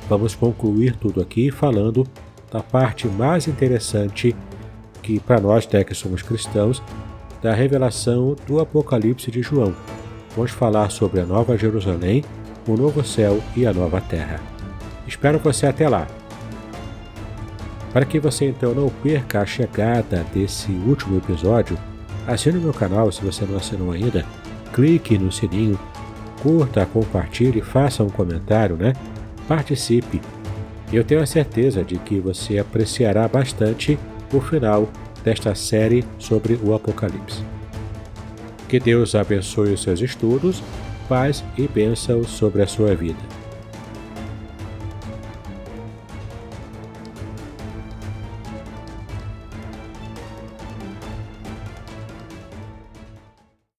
Vamos 0.09 0.37
concluir 0.37 0.95
tudo 0.95 1.21
aqui 1.21 1.51
falando 1.51 2.07
da 2.49 2.63
parte 2.63 3.09
mais 3.09 3.49
interessante 3.49 4.37
que 5.03 5.19
para 5.21 5.41
nós 5.41 5.69
né, 5.69 5.85
que 5.85 5.95
somos 5.95 6.23
cristãos, 6.23 6.83
da 7.43 7.53
revelação 7.53 8.37
do 8.47 8.61
Apocalipse 8.61 9.31
de 9.31 9.43
João. 9.43 9.75
Vamos 10.37 10.53
falar 10.53 10.91
sobre 10.91 11.21
a 11.21 11.27
Nova 11.27 11.59
Jerusalém, 11.59 12.25
o 12.67 12.77
novo 12.77 13.05
céu 13.05 13.43
e 13.57 13.67
a 13.67 13.73
nova 13.73 14.01
terra. 14.01 14.41
Espero 15.07 15.39
você 15.41 15.67
até 15.67 15.89
lá. 15.89 16.07
Para 17.93 18.07
que 18.07 18.21
você 18.21 18.47
então 18.47 18.73
não 18.75 18.89
perca 18.89 19.41
a 19.41 19.47
chegada 19.47 20.25
desse 20.33 20.71
último 20.71 21.19
episódio, 21.19 21.77
assine 22.27 22.59
o 22.59 22.63
meu 22.63 22.73
canal 22.73 23.11
se 23.11 23.23
você 23.23 23.45
não 23.45 23.57
assinou 23.57 23.91
ainda, 23.91 24.25
clique 24.73 25.19
no 25.19 25.31
sininho, 25.31 25.79
curta, 26.43 26.87
compartilhe, 26.87 27.61
faça 27.61 28.03
um 28.03 28.09
comentário, 28.09 28.77
né? 28.77 28.95
Participe. 29.47 30.23
Eu 30.93 31.05
tenho 31.05 31.21
a 31.21 31.27
certeza 31.27 31.83
de 31.83 31.99
que 31.99 32.21
você 32.21 32.59
apreciará 32.59 33.27
bastante 33.27 33.99
o 34.33 34.41
final 34.41 34.89
desta 35.25 35.55
série 35.55 36.05
sobre 36.19 36.59
o 36.63 36.75
Apocalipse. 36.75 37.43
Que 38.69 38.81
Deus 38.81 39.15
abençoe 39.15 39.73
os 39.73 39.83
seus 39.83 40.01
estudos, 40.01 40.63
paz 41.09 41.45
e 41.59 41.69
bênçãos 41.69 42.29
sobre 42.31 42.63
a 42.63 42.67
sua 42.67 42.95
vida. 42.95 43.42